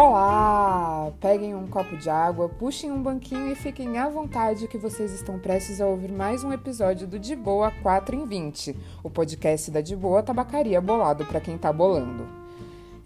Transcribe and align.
Olá! 0.00 1.10
Peguem 1.20 1.56
um 1.56 1.66
copo 1.66 1.96
de 1.96 2.08
água, 2.08 2.48
puxem 2.48 2.92
um 2.92 3.02
banquinho 3.02 3.50
e 3.50 3.56
fiquem 3.56 3.98
à 3.98 4.08
vontade 4.08 4.68
que 4.68 4.78
vocês 4.78 5.12
estão 5.12 5.40
prestes 5.40 5.80
a 5.80 5.86
ouvir 5.86 6.12
mais 6.12 6.44
um 6.44 6.52
episódio 6.52 7.04
do 7.04 7.18
De 7.18 7.34
Boa 7.34 7.72
4 7.82 8.14
em 8.14 8.24
20, 8.24 8.76
o 9.02 9.10
podcast 9.10 9.72
da 9.72 9.80
De 9.80 9.96
Boa 9.96 10.22
Tabacaria 10.22 10.80
Bolado 10.80 11.26
para 11.26 11.40
quem 11.40 11.58
tá 11.58 11.72
bolando. 11.72 12.37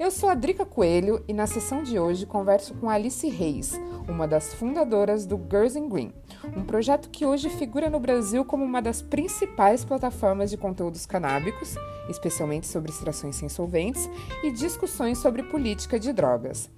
Eu 0.02 0.10
sou 0.10 0.28
a 0.28 0.34
Drica 0.34 0.66
Coelho 0.66 1.22
e 1.28 1.32
na 1.32 1.46
sessão 1.46 1.80
de 1.80 1.96
hoje 1.96 2.26
converso 2.26 2.74
com 2.74 2.90
Alice 2.90 3.28
Reis, 3.28 3.80
uma 4.08 4.26
das 4.26 4.52
fundadoras 4.52 5.24
do 5.24 5.40
Girls 5.48 5.78
in 5.78 5.88
Green, 5.88 6.12
um 6.56 6.64
projeto 6.64 7.08
que 7.08 7.24
hoje 7.24 7.48
figura 7.48 7.88
no 7.88 8.00
Brasil 8.00 8.44
como 8.44 8.64
uma 8.64 8.82
das 8.82 9.00
principais 9.00 9.84
plataformas 9.84 10.50
de 10.50 10.56
conteúdos 10.56 11.06
canábicos, 11.06 11.76
especialmente 12.08 12.66
sobre 12.66 12.90
extrações 12.90 13.36
sem 13.36 13.48
solventes 13.48 14.10
e 14.42 14.50
discussões 14.50 15.18
sobre 15.18 15.44
política 15.44 16.00
de 16.00 16.12
drogas. 16.12 16.68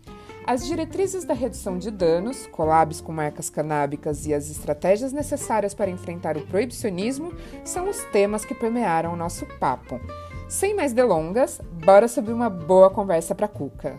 As 0.46 0.66
diretrizes 0.66 1.24
da 1.24 1.32
redução 1.32 1.78
de 1.78 1.90
danos, 1.90 2.46
collabs 2.48 3.00
com 3.00 3.10
marcas 3.10 3.48
canábicas 3.48 4.26
e 4.26 4.34
as 4.34 4.50
estratégias 4.50 5.14
necessárias 5.14 5.72
para 5.72 5.90
enfrentar 5.90 6.36
o 6.36 6.46
proibicionismo 6.46 7.32
são 7.64 7.88
os 7.88 8.04
temas 8.12 8.44
que 8.44 8.54
permearam 8.54 9.14
o 9.14 9.16
nosso 9.16 9.46
papo. 9.58 9.98
Sem 10.48 10.74
mais 10.74 10.92
delongas, 10.92 11.60
bora 11.84 12.06
subir 12.06 12.32
uma 12.32 12.48
boa 12.48 12.88
conversa 12.88 13.34
para 13.34 13.48
Cuca. 13.48 13.98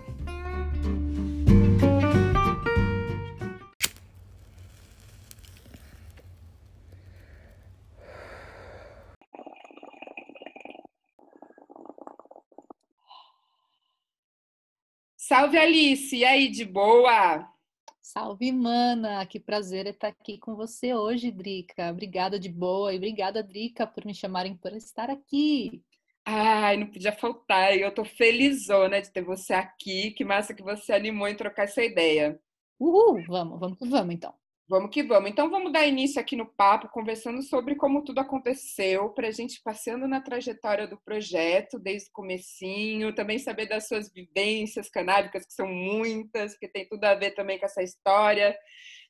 Salve 15.17 15.57
Alice, 15.57 16.15
e 16.15 16.23
aí, 16.23 16.49
de 16.49 16.63
boa? 16.63 17.51
Salve, 17.99 18.51
mana! 18.51 19.25
Que 19.25 19.39
prazer 19.39 19.87
estar 19.87 20.07
aqui 20.07 20.37
com 20.37 20.55
você 20.55 20.93
hoje, 20.93 21.31
Drica. 21.31 21.89
Obrigada 21.91 22.39
de 22.39 22.47
boa 22.47 22.93
e 22.93 22.97
obrigada, 22.97 23.43
Drica, 23.43 23.85
por 23.85 24.05
me 24.05 24.13
chamarem 24.13 24.55
para 24.55 24.77
estar 24.77 25.09
aqui. 25.09 25.83
Ai, 26.25 26.77
não 26.77 26.87
podia 26.87 27.11
faltar. 27.11 27.77
Eu 27.77 27.93
tô 27.93 28.03
felizona 28.03 29.01
de 29.01 29.11
ter 29.11 29.23
você 29.23 29.53
aqui. 29.53 30.11
Que 30.11 30.25
massa 30.25 30.53
que 30.53 30.63
você 30.63 30.93
animou 30.93 31.27
em 31.27 31.35
trocar 31.35 31.63
essa 31.63 31.83
ideia. 31.83 32.39
Uhul! 32.79 33.23
Vamos, 33.27 33.59
vamos 33.59 33.77
que 33.77 33.87
vamos, 33.87 34.15
então. 34.15 34.33
Vamos 34.67 34.89
que 34.89 35.03
vamos. 35.03 35.29
Então 35.29 35.47
vamos 35.47 35.71
dar 35.71 35.85
início 35.85 36.19
aqui 36.19 36.35
no 36.35 36.47
papo, 36.47 36.89
conversando 36.89 37.43
sobre 37.43 37.75
como 37.75 38.03
tudo 38.03 38.19
aconteceu, 38.19 39.09
para 39.09 39.27
a 39.27 39.31
gente 39.31 39.61
passeando 39.63 40.07
na 40.07 40.19
trajetória 40.19 40.87
do 40.87 40.97
projeto, 40.97 41.77
desde 41.77 42.09
o 42.09 42.13
comecinho, 42.13 43.13
também 43.13 43.37
saber 43.37 43.67
das 43.67 43.87
suas 43.87 44.11
vivências 44.11 44.89
canábicas, 44.89 45.45
que 45.45 45.53
são 45.53 45.67
muitas, 45.67 46.57
que 46.57 46.67
tem 46.67 46.87
tudo 46.87 47.03
a 47.03 47.13
ver 47.13 47.35
também 47.35 47.59
com 47.59 47.65
essa 47.67 47.83
história. 47.83 48.57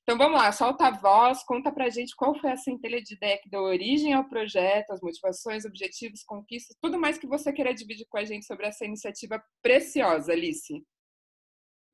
Então 0.07 0.19
vamos 0.19 0.39
lá, 0.39 0.51
solta 0.51 0.85
a 0.85 0.91
voz, 0.91 1.43
conta 1.43 1.71
pra 1.71 1.89
gente 1.89 2.15
qual 2.15 2.39
foi 2.39 2.51
a 2.51 2.57
centelha 2.57 3.01
de 3.01 3.15
ideia 3.15 3.39
que 3.41 3.49
deu 3.49 3.61
origem 3.61 4.13
ao 4.13 4.29
projeto, 4.29 4.91
as 4.91 5.01
motivações, 5.01 5.65
objetivos, 5.65 6.23
conquistas, 6.23 6.77
tudo 6.79 6.99
mais 6.99 7.17
que 7.17 7.25
você 7.25 7.51
queira 7.51 7.73
dividir 7.73 8.05
com 8.07 8.19
a 8.19 8.23
gente 8.23 8.45
sobre 8.45 8.67
essa 8.67 8.85
iniciativa 8.85 9.43
preciosa, 9.63 10.31
Alice. 10.31 10.85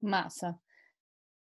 Massa. 0.01 0.59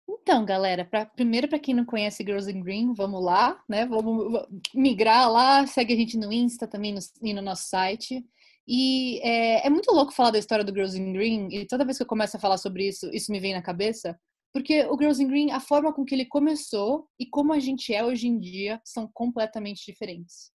Então, 0.08 0.44
galera, 0.44 0.84
pra, 0.84 1.06
primeiro 1.06 1.48
para 1.48 1.58
quem 1.58 1.74
não 1.74 1.84
conhece 1.84 2.22
Girls 2.22 2.48
in 2.48 2.62
Green, 2.62 2.94
vamos 2.94 3.20
lá, 3.20 3.60
né? 3.68 3.84
Vamos 3.86 4.46
migrar 4.72 5.28
lá, 5.28 5.66
segue 5.66 5.92
a 5.92 5.96
gente 5.96 6.16
no 6.16 6.32
Insta 6.32 6.68
também 6.68 6.92
no, 6.92 7.00
e 7.20 7.34
no 7.34 7.42
nosso 7.42 7.68
site. 7.68 8.24
E 8.66 9.18
é, 9.24 9.66
é, 9.66 9.70
muito 9.70 9.90
louco 9.90 10.12
falar 10.12 10.30
da 10.30 10.38
história 10.38 10.64
do 10.64 10.72
Girls 10.72 10.96
in 10.96 11.12
Green, 11.12 11.48
e 11.50 11.66
toda 11.66 11.84
vez 11.84 11.96
que 11.96 12.04
eu 12.04 12.08
começo 12.08 12.36
a 12.36 12.40
falar 12.40 12.58
sobre 12.58 12.86
isso, 12.86 13.10
isso 13.12 13.32
me 13.32 13.40
vem 13.40 13.54
na 13.54 13.62
cabeça, 13.62 14.16
porque 14.52 14.84
o 14.86 14.96
Girls 14.98 15.22
in 15.22 15.28
Green, 15.28 15.50
a 15.50 15.60
forma 15.60 15.92
com 15.92 16.04
que 16.04 16.14
ele 16.14 16.26
começou 16.26 17.08
e 17.18 17.26
como 17.26 17.52
a 17.52 17.58
gente 17.58 17.94
é 17.94 18.04
hoje 18.04 18.26
em 18.26 18.38
dia 18.38 18.80
são 18.84 19.08
completamente 19.12 19.84
diferentes. 19.84 20.50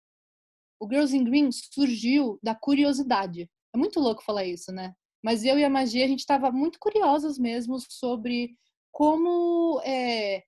O 0.80 0.88
Girls 0.90 1.16
in 1.16 1.24
Green 1.24 1.50
surgiu 1.52 2.40
da 2.42 2.56
curiosidade. 2.56 3.50
É 3.74 3.78
muito 3.78 4.00
louco 4.00 4.24
falar 4.24 4.46
isso, 4.46 4.72
né? 4.72 4.94
Mas 5.24 5.44
eu 5.44 5.60
e 5.60 5.64
a 5.64 5.70
Magia, 5.70 6.06
a 6.06 6.08
gente 6.08 6.20
estava 6.20 6.52
muito 6.52 6.80
curiosas 6.80 7.38
mesmo 7.38 7.78
sobre 7.80 8.58
como 8.92 9.80
é, 9.86 10.44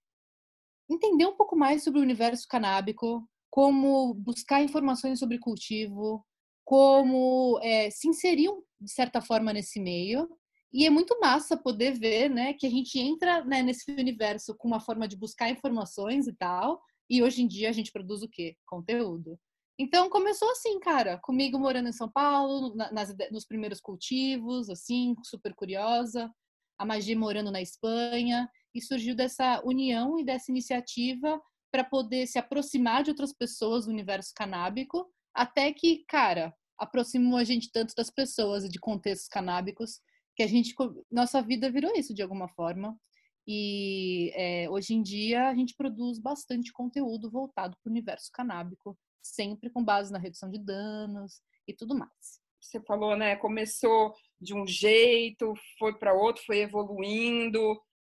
entender 0.90 1.26
um 1.26 1.36
pouco 1.36 1.56
mais 1.56 1.84
sobre 1.84 2.00
o 2.00 2.03
universo 2.03 2.48
canábico, 2.48 3.28
como 3.50 4.14
buscar 4.16 4.64
informações 4.64 5.20
sobre 5.20 5.38
cultivo, 5.38 6.26
como 6.66 7.59
é, 7.62 7.90
se 7.92 8.08
inserir 8.08 8.50
de 8.80 8.92
certa 8.92 9.22
forma 9.22 9.53
nesse 9.53 9.80
meio. 9.80 10.28
E 10.73 10.85
é 10.85 10.89
muito 10.89 11.19
massa 11.19 11.56
poder 11.56 11.91
ver, 11.91 12.29
né, 12.29 12.53
que 12.53 12.66
a 12.66 12.69
gente 12.69 13.00
entra 13.00 13.44
né, 13.45 13.61
nesse 13.61 13.91
universo 13.91 14.56
com 14.57 14.67
uma 14.67 14.79
forma 14.79 15.07
de 15.07 15.16
buscar 15.16 15.50
informações 15.50 16.28
e 16.28 16.34
tal. 16.34 16.81
E 17.09 17.22
hoje 17.22 17.44
em 17.44 17.47
dia 17.47 17.69
a 17.69 17.73
gente 17.73 17.91
produz 17.91 18.23
o 18.23 18.29
quê? 18.29 18.56
Conteúdo. 18.66 19.39
Então 19.78 20.09
começou 20.09 20.50
assim, 20.51 20.79
cara, 20.79 21.19
comigo 21.19 21.59
morando 21.59 21.89
em 21.89 21.94
São 21.94 22.09
Paulo, 22.09 22.75
nas, 22.75 23.13
nos 23.31 23.45
primeiros 23.45 23.79
cultivos, 23.79 24.69
assim, 24.69 25.16
super 25.23 25.53
curiosa 25.53 26.31
a 26.78 26.85
Magia 26.85 27.17
morando 27.17 27.51
na 27.51 27.61
Espanha, 27.61 28.50
e 28.73 28.81
surgiu 28.81 29.16
dessa 29.16 29.61
união 29.63 30.19
e 30.19 30.23
dessa 30.23 30.51
iniciativa 30.51 31.41
para 31.72 31.84
poder 31.84 32.28
se 32.28 32.38
aproximar 32.38 33.03
de 33.03 33.11
outras 33.11 33.34
pessoas 33.34 33.85
do 33.85 33.91
universo 33.91 34.31
canábico, 34.35 35.07
até 35.34 35.72
que, 35.72 36.03
cara, 36.07 36.53
aproximou 36.78 37.38
a 37.38 37.44
gente 37.44 37.72
tanto 37.72 37.94
das 37.95 38.09
pessoas 38.09 38.63
e 38.63 38.69
de 38.69 38.79
contextos 38.79 39.28
canábicos 39.28 40.00
que 40.36 40.44
a 40.44 40.48
gente 40.48 40.74
nossa 41.12 41.42
vida 41.42 41.70
virou 41.72 41.94
isso 41.96 42.14
de 42.14 42.22
alguma 42.22 42.48
forma. 42.48 42.98
E 43.46 44.32
é, 44.36 44.70
hoje 44.70 44.94
em 44.94 45.02
dia 45.02 45.50
a 45.50 45.56
gente 45.56 45.76
produz 45.76 46.18
bastante 46.20 46.72
conteúdo 46.72 47.30
voltado 47.30 47.76
para 47.82 47.90
o 47.90 47.92
universo 47.92 48.32
canábico, 48.32 48.98
sempre 49.22 49.70
com 49.70 49.84
base 49.84 50.12
na 50.12 50.20
redução 50.20 50.50
de 50.50 50.58
danos 50.58 51.42
e 51.68 51.74
tudo 51.74 51.96
mais. 51.96 52.42
Você 52.62 52.80
falou, 52.82 53.18
né? 53.18 53.36
Começou 53.36 54.14
de 54.40 54.54
um 54.54 54.66
jeito, 54.66 55.54
foi 55.78 55.94
para 55.98 56.14
outro, 56.14 56.44
foi 56.46 56.60
evoluindo. 56.60 57.60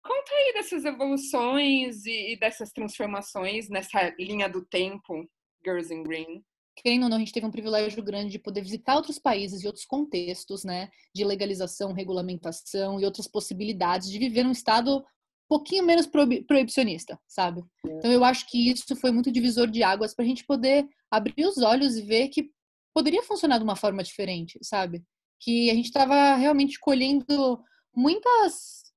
Conta 0.02 0.32
aí 0.32 0.52
dessas 0.52 0.84
evoluções 0.84 2.04
e, 2.04 2.36
dessas 2.36 2.70
transformações 2.70 3.68
nessa 3.68 4.10
linha 4.18 4.48
do 4.48 4.64
tempo, 4.64 5.26
Girls 5.64 5.92
in 5.94 6.02
Green. 6.02 6.44
Querendo 6.82 7.04
ou 7.04 7.08
não, 7.08 7.16
a 7.16 7.20
gente 7.20 7.32
teve 7.32 7.46
um 7.46 7.50
privilégio 7.50 8.02
grande 8.02 8.32
de 8.32 8.38
poder 8.38 8.62
visitar 8.62 8.96
outros 8.96 9.18
países 9.18 9.62
e 9.62 9.66
outros 9.66 9.84
contextos, 9.84 10.64
né? 10.64 10.90
De 11.14 11.24
legalização, 11.24 11.92
regulamentação 11.92 13.00
e 13.00 13.04
outras 13.04 13.28
possibilidades 13.28 14.10
de 14.10 14.18
viver 14.18 14.42
num 14.42 14.52
estado 14.52 14.98
um 14.98 15.02
pouquinho 15.48 15.84
menos 15.84 16.06
proibicionista, 16.06 17.18
sabe? 17.28 17.62
É. 17.86 17.98
Então 17.98 18.10
eu 18.10 18.24
acho 18.24 18.48
que 18.48 18.70
isso 18.70 18.96
foi 18.96 19.10
muito 19.10 19.30
divisor 19.30 19.70
de 19.70 19.82
águas 19.82 20.14
para 20.14 20.24
a 20.24 20.28
gente 20.28 20.44
poder 20.44 20.88
abrir 21.10 21.46
os 21.46 21.58
olhos 21.58 21.96
e 21.96 22.02
ver 22.02 22.28
que 22.28 22.50
poderia 22.94 23.22
funcionar 23.22 23.58
de 23.58 23.64
uma 23.64 23.76
forma 23.76 24.02
diferente, 24.02 24.58
sabe? 24.62 25.04
que 25.42 25.70
a 25.70 25.74
gente 25.74 25.86
estava 25.86 26.36
realmente 26.36 26.78
colhendo 26.78 27.60
muitas 27.94 28.91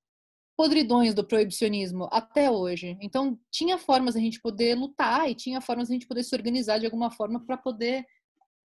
podridões 0.55 1.13
do 1.13 1.25
proibicionismo 1.25 2.07
até 2.11 2.49
hoje. 2.49 2.97
Então, 3.01 3.37
tinha 3.51 3.77
formas 3.77 4.15
a 4.15 4.19
gente 4.19 4.39
poder 4.41 4.75
lutar 4.75 5.29
e 5.29 5.35
tinha 5.35 5.59
formas 5.59 5.89
a 5.89 5.93
gente 5.93 6.07
poder 6.07 6.23
se 6.23 6.35
organizar 6.35 6.79
de 6.79 6.85
alguma 6.85 7.11
forma 7.11 7.43
para 7.45 7.57
poder 7.57 8.05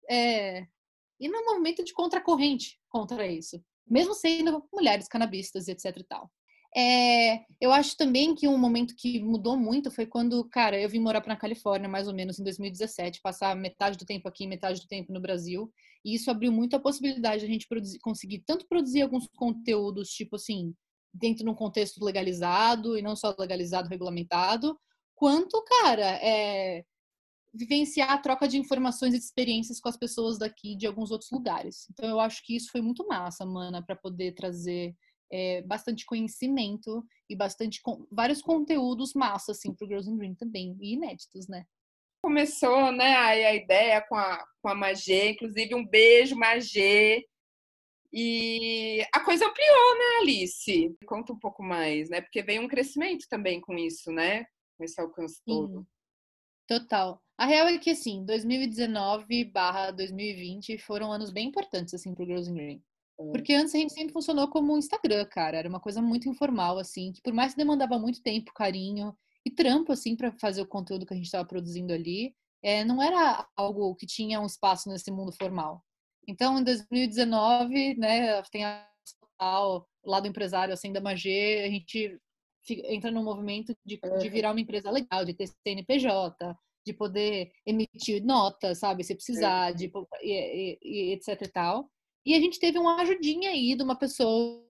é, 0.09 0.67
ir 1.21 1.29
no 1.29 1.45
movimento 1.45 1.85
de 1.85 1.93
contracorrente 1.93 2.79
contra 2.89 3.27
isso, 3.27 3.63
mesmo 3.87 4.15
sendo 4.15 4.65
mulheres 4.73 5.09
canabistas, 5.09 5.69
etc 5.69 5.97
e 5.97 6.05
tal. 6.05 6.31
É, 6.75 7.41
eu 7.61 7.71
acho 7.71 7.97
também 7.99 8.35
que 8.35 8.49
um 8.49 8.57
momento 8.57 8.95
que 8.97 9.21
mudou 9.21 9.59
muito 9.59 9.91
foi 9.91 10.07
quando, 10.07 10.43
cara, 10.49 10.81
eu 10.81 10.89
vim 10.89 11.01
morar 11.01 11.21
para 11.21 11.35
a 11.35 11.37
Califórnia, 11.37 11.89
mais 11.89 12.09
ou 12.09 12.15
menos 12.15 12.39
em 12.39 12.45
2017, 12.45 13.21
passar 13.23 13.55
metade 13.55 13.99
do 13.99 14.07
tempo 14.07 14.27
aqui, 14.27 14.47
metade 14.47 14.81
do 14.81 14.87
tempo 14.87 15.13
no 15.13 15.21
Brasil, 15.21 15.71
e 16.03 16.15
isso 16.15 16.31
abriu 16.31 16.51
muito 16.51 16.75
a 16.75 16.81
possibilidade 16.81 17.41
de 17.41 17.45
a 17.45 17.49
gente 17.49 17.69
produzir, 17.69 17.99
conseguir 17.99 18.43
tanto 18.47 18.67
produzir 18.67 19.03
alguns 19.03 19.29
conteúdos, 19.37 20.09
tipo 20.09 20.37
assim, 20.37 20.75
dentro 21.13 21.45
de 21.45 21.51
um 21.51 21.55
contexto 21.55 22.05
legalizado 22.05 22.97
e 22.97 23.03
não 23.03 23.15
só 23.15 23.35
legalizado, 23.39 23.89
regulamentado, 23.89 24.79
quanto, 25.15 25.63
cara, 25.65 26.19
é, 26.23 26.85
vivenciar 27.55 28.11
a 28.11 28.19
troca 28.19 28.49
de 28.49 28.59
informações 28.59 29.15
e 29.15 29.19
de 29.19 29.25
experiências 29.25 29.79
com 29.79 29.89
as 29.89 29.97
pessoas 29.97 30.39
daqui 30.39 30.75
de 30.75 30.87
alguns 30.87 31.11
outros 31.11 31.31
lugares. 31.31 31.87
Então 31.91 32.09
eu 32.09 32.19
acho 32.19 32.43
que 32.45 32.57
isso 32.57 32.71
foi 32.71 32.81
muito 32.81 33.07
massa, 33.07 33.45
mana, 33.45 33.85
para 33.85 33.95
poder 33.95 34.33
trazer 34.33 34.95
é, 35.31 35.63
bastante 35.63 36.05
conhecimento 36.07 37.05
e 37.29 37.37
bastante 37.37 37.81
vários 38.11 38.43
conteúdos 38.43 39.15
massa 39.15 39.53
assim 39.53 39.75
para 39.75 39.85
o 39.85 39.89
Girls 39.89 40.11
in 40.11 40.35
também 40.35 40.77
e 40.81 40.95
inéditos, 40.95 41.47
né? 41.49 41.65
Começou, 42.25 42.93
né, 42.93 43.15
a, 43.15 43.27
a 43.27 43.55
ideia 43.55 44.01
com 44.01 44.15
a 44.15 44.45
com 44.63 44.69
a 44.69 44.75
Magê, 44.75 45.31
inclusive 45.31 45.75
um 45.75 45.85
beijo 45.85 46.37
Magê. 46.37 47.27
E 48.13 49.07
a 49.15 49.21
coisa 49.21 49.47
ampliou, 49.47 49.99
né, 49.99 50.21
Alice? 50.21 50.95
Conta 51.07 51.33
um 51.33 51.39
pouco 51.39 51.63
mais, 51.63 52.11
né? 52.11 52.21
Porque 52.21 52.43
veio 52.43 52.63
um 52.63 52.69
crescimento 52.69 53.27
também 53.29 53.61
com 53.61 53.75
isso, 53.75 54.13
né? 54.13 54.45
Com 54.77 54.85
esse 54.85 55.01
alcance 55.01 55.41
todo. 55.47 55.81
Sim. 55.81 55.87
Total. 56.67 57.23
A 57.39 57.47
real 57.47 57.67
é 57.69 57.79
que, 57.79 57.91
assim, 57.91 58.25
2019 58.25 59.45
barra 59.47 59.91
2020 59.91 60.79
foram 60.79 61.11
anos 61.11 61.33
bem 61.33 61.49
importantes, 61.49 61.95
assim, 61.95 62.15
pro 62.15 62.27
Girls 62.27 62.51
in 62.51 62.55
Green. 62.55 62.85
Porque 63.17 63.55
antes 63.55 63.75
a 63.75 63.79
gente 63.79 63.93
sempre 63.93 64.13
funcionou 64.13 64.49
como 64.49 64.75
um 64.75 64.79
Instagram, 64.79 65.25
cara. 65.27 65.57
Era 65.57 65.69
uma 65.69 65.81
coisa 65.81 66.03
muito 66.03 66.29
informal, 66.29 66.79
assim, 66.79 67.13
que 67.13 67.23
por 67.23 67.33
mais 67.33 67.53
que 67.53 67.59
demandava 67.59 67.99
muito 67.99 68.23
tempo, 68.23 68.53
carinho 68.55 69.17
e 69.45 69.51
trampo, 69.51 69.93
assim, 69.93 70.17
para 70.17 70.33
fazer 70.33 70.63
o 70.63 70.67
conteúdo 70.67 71.07
que 71.07 71.13
a 71.13 71.17
gente 71.17 71.27
estava 71.27 71.47
produzindo 71.47 71.93
ali, 71.93 72.35
é, 72.63 72.85
não 72.85 73.03
era 73.03 73.47
algo 73.57 73.95
que 73.95 74.07
tinha 74.07 74.41
um 74.41 74.47
espaço 74.47 74.89
nesse 74.89 75.11
mundo 75.11 75.33
formal. 75.33 75.83
Então, 76.27 76.59
em 76.59 76.65
2019, 76.65 77.95
né, 77.99 78.43
tem 78.51 78.65
a 78.65 78.87
o 79.45 79.85
lado 80.05 80.29
empresário, 80.29 80.73
assim, 80.73 80.93
da 80.93 81.01
Magê, 81.01 81.65
a 81.65 81.71
gente 81.71 82.17
entra 82.85 83.11
no 83.11 83.25
movimento 83.25 83.75
de, 83.85 83.99
de 84.21 84.29
virar 84.29 84.53
uma 84.53 84.61
empresa 84.61 84.91
legal, 84.91 85.25
de 85.25 85.35
ter 85.35 85.49
CNPJ, 85.67 86.57
de 86.87 86.93
poder 86.93 87.51
emitir 87.67 88.25
notas, 88.25 88.79
sabe, 88.79 89.03
se 89.03 89.15
precisar, 89.15 89.73
de, 89.73 89.91
e, 90.23 90.31
e, 90.31 90.79
e 90.83 91.13
etc 91.13 91.43
e 91.43 91.49
tal. 91.49 91.89
E 92.25 92.35
a 92.35 92.41
gente 92.41 92.61
teve 92.61 92.79
uma 92.79 93.01
ajudinha 93.03 93.51
aí 93.51 93.75
de 93.75 93.83
uma 93.83 93.97
pessoa, 93.97 94.65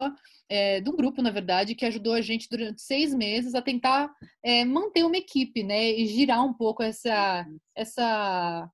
é, 0.48 0.80
de 0.80 0.88
um 0.88 0.96
grupo, 0.96 1.20
na 1.20 1.30
verdade, 1.30 1.74
que 1.74 1.84
ajudou 1.84 2.14
a 2.14 2.20
gente 2.22 2.48
durante 2.50 2.80
seis 2.80 3.12
meses 3.12 3.54
a 3.54 3.60
tentar 3.60 4.10
é, 4.42 4.64
manter 4.64 5.04
uma 5.04 5.18
equipe, 5.18 5.62
né? 5.62 5.90
E 5.90 6.06
girar 6.06 6.42
um 6.42 6.54
pouco 6.54 6.82
essa, 6.82 7.46
essa, 7.76 8.70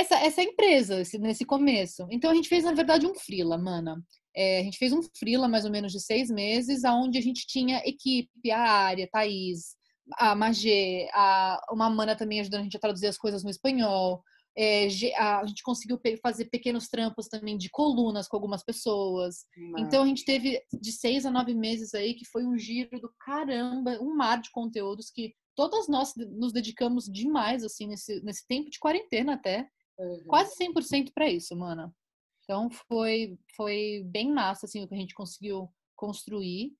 essa, 0.00 0.16
essa 0.16 0.42
empresa 0.42 1.00
esse, 1.00 1.18
nesse 1.18 1.44
começo. 1.44 2.06
Então 2.10 2.30
a 2.30 2.34
gente 2.34 2.48
fez, 2.48 2.64
na 2.64 2.72
verdade, 2.72 3.06
um 3.06 3.14
freela, 3.14 3.58
mana. 3.58 4.02
É, 4.34 4.60
a 4.60 4.62
gente 4.62 4.78
fez 4.78 4.92
um 4.92 5.02
freela 5.18 5.48
mais 5.48 5.64
ou 5.64 5.70
menos 5.70 5.92
de 5.92 6.00
seis 6.00 6.30
meses, 6.30 6.84
aonde 6.84 7.18
a 7.18 7.22
gente 7.22 7.46
tinha 7.46 7.82
equipe, 7.84 8.50
a 8.50 8.60
área, 8.60 9.08
Thaís, 9.10 9.76
a 10.14 10.34
Magê, 10.34 11.08
a, 11.12 11.60
uma 11.70 11.90
mana 11.90 12.16
também 12.16 12.40
ajudando 12.40 12.60
a 12.60 12.64
gente 12.64 12.76
a 12.76 12.80
traduzir 12.80 13.06
as 13.06 13.18
coisas 13.18 13.44
no 13.44 13.50
espanhol. 13.50 14.22
É, 14.56 14.88
a 15.16 15.46
gente 15.46 15.62
conseguiu 15.62 15.98
fazer 16.20 16.46
pequenos 16.46 16.88
trampos 16.88 17.28
também 17.28 17.56
de 17.56 17.70
colunas 17.70 18.26
com 18.26 18.36
algumas 18.36 18.64
pessoas. 18.64 19.44
Então 19.78 20.02
a 20.02 20.06
gente 20.06 20.24
teve 20.24 20.60
de 20.72 20.92
seis 20.92 21.24
a 21.24 21.30
nove 21.30 21.54
meses 21.54 21.94
aí 21.94 22.14
que 22.14 22.26
foi 22.26 22.44
um 22.44 22.58
giro 22.58 23.00
do 23.00 23.10
caramba, 23.20 23.98
um 24.00 24.14
mar 24.14 24.40
de 24.40 24.50
conteúdos 24.50 25.10
que 25.10 25.32
todas 25.54 25.88
nós 25.88 26.12
nos 26.16 26.52
dedicamos 26.52 27.04
demais 27.04 27.62
assim 27.62 27.86
nesse, 27.86 28.20
nesse 28.22 28.46
tempo 28.46 28.70
de 28.70 28.78
quarentena 28.78 29.34
até. 29.34 29.68
Uhum. 30.00 30.24
Quase 30.26 30.54
100% 30.56 31.12
para 31.14 31.28
isso, 31.28 31.54
mana. 31.56 31.94
Então 32.42 32.68
foi 32.88 33.38
foi 33.56 34.02
bem 34.06 34.32
massa 34.32 34.66
assim 34.66 34.82
o 34.82 34.88
que 34.88 34.94
a 34.94 34.98
gente 34.98 35.14
conseguiu 35.14 35.70
construir. 35.94 36.72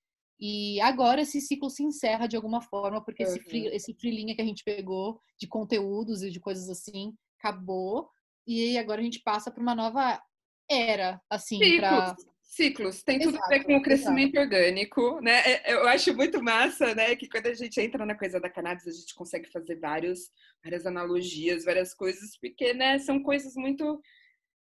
E 0.42 0.80
agora 0.80 1.20
esse 1.20 1.40
ciclo 1.40 1.68
se 1.68 1.82
encerra 1.82 2.26
de 2.26 2.34
alguma 2.34 2.62
forma, 2.62 3.04
porque 3.04 3.22
uhum. 3.22 3.28
esse, 3.28 3.40
free, 3.40 3.66
esse 3.66 3.94
freelinha 3.94 4.34
que 4.34 4.40
a 4.40 4.44
gente 4.44 4.64
pegou 4.64 5.20
de 5.38 5.46
conteúdos 5.46 6.22
e 6.22 6.30
de 6.30 6.40
coisas 6.40 6.68
assim 6.70 7.14
acabou 7.38 8.08
e 8.46 8.76
agora 8.78 9.00
a 9.00 9.04
gente 9.04 9.20
passa 9.22 9.50
para 9.50 9.62
uma 9.62 9.74
nova 9.74 10.20
era, 10.68 11.20
assim, 11.28 11.58
para 11.78 12.14
ciclos. 12.50 13.02
Tem 13.04 13.18
tudo 13.20 13.36
exato, 13.36 13.44
a 13.44 13.48
ver 13.48 13.64
com 13.64 13.76
o 13.76 13.82
crescimento 13.82 14.34
exato. 14.34 14.54
orgânico, 14.54 15.20
né? 15.20 15.40
É, 15.46 15.72
eu 15.72 15.86
acho 15.86 16.12
muito 16.14 16.42
massa, 16.42 16.94
né? 16.94 17.14
Que 17.14 17.28
quando 17.28 17.46
a 17.46 17.54
gente 17.54 17.80
entra 17.80 18.04
na 18.04 18.16
coisa 18.16 18.40
da 18.40 18.50
cannabis, 18.50 18.86
a 18.88 18.90
gente 18.90 19.14
consegue 19.14 19.48
fazer 19.50 19.76
vários, 19.76 20.30
várias 20.62 20.84
analogias, 20.84 21.64
várias 21.64 21.94
coisas, 21.94 22.36
porque, 22.38 22.74
né? 22.74 22.98
São 22.98 23.22
coisas 23.22 23.54
muito 23.54 24.02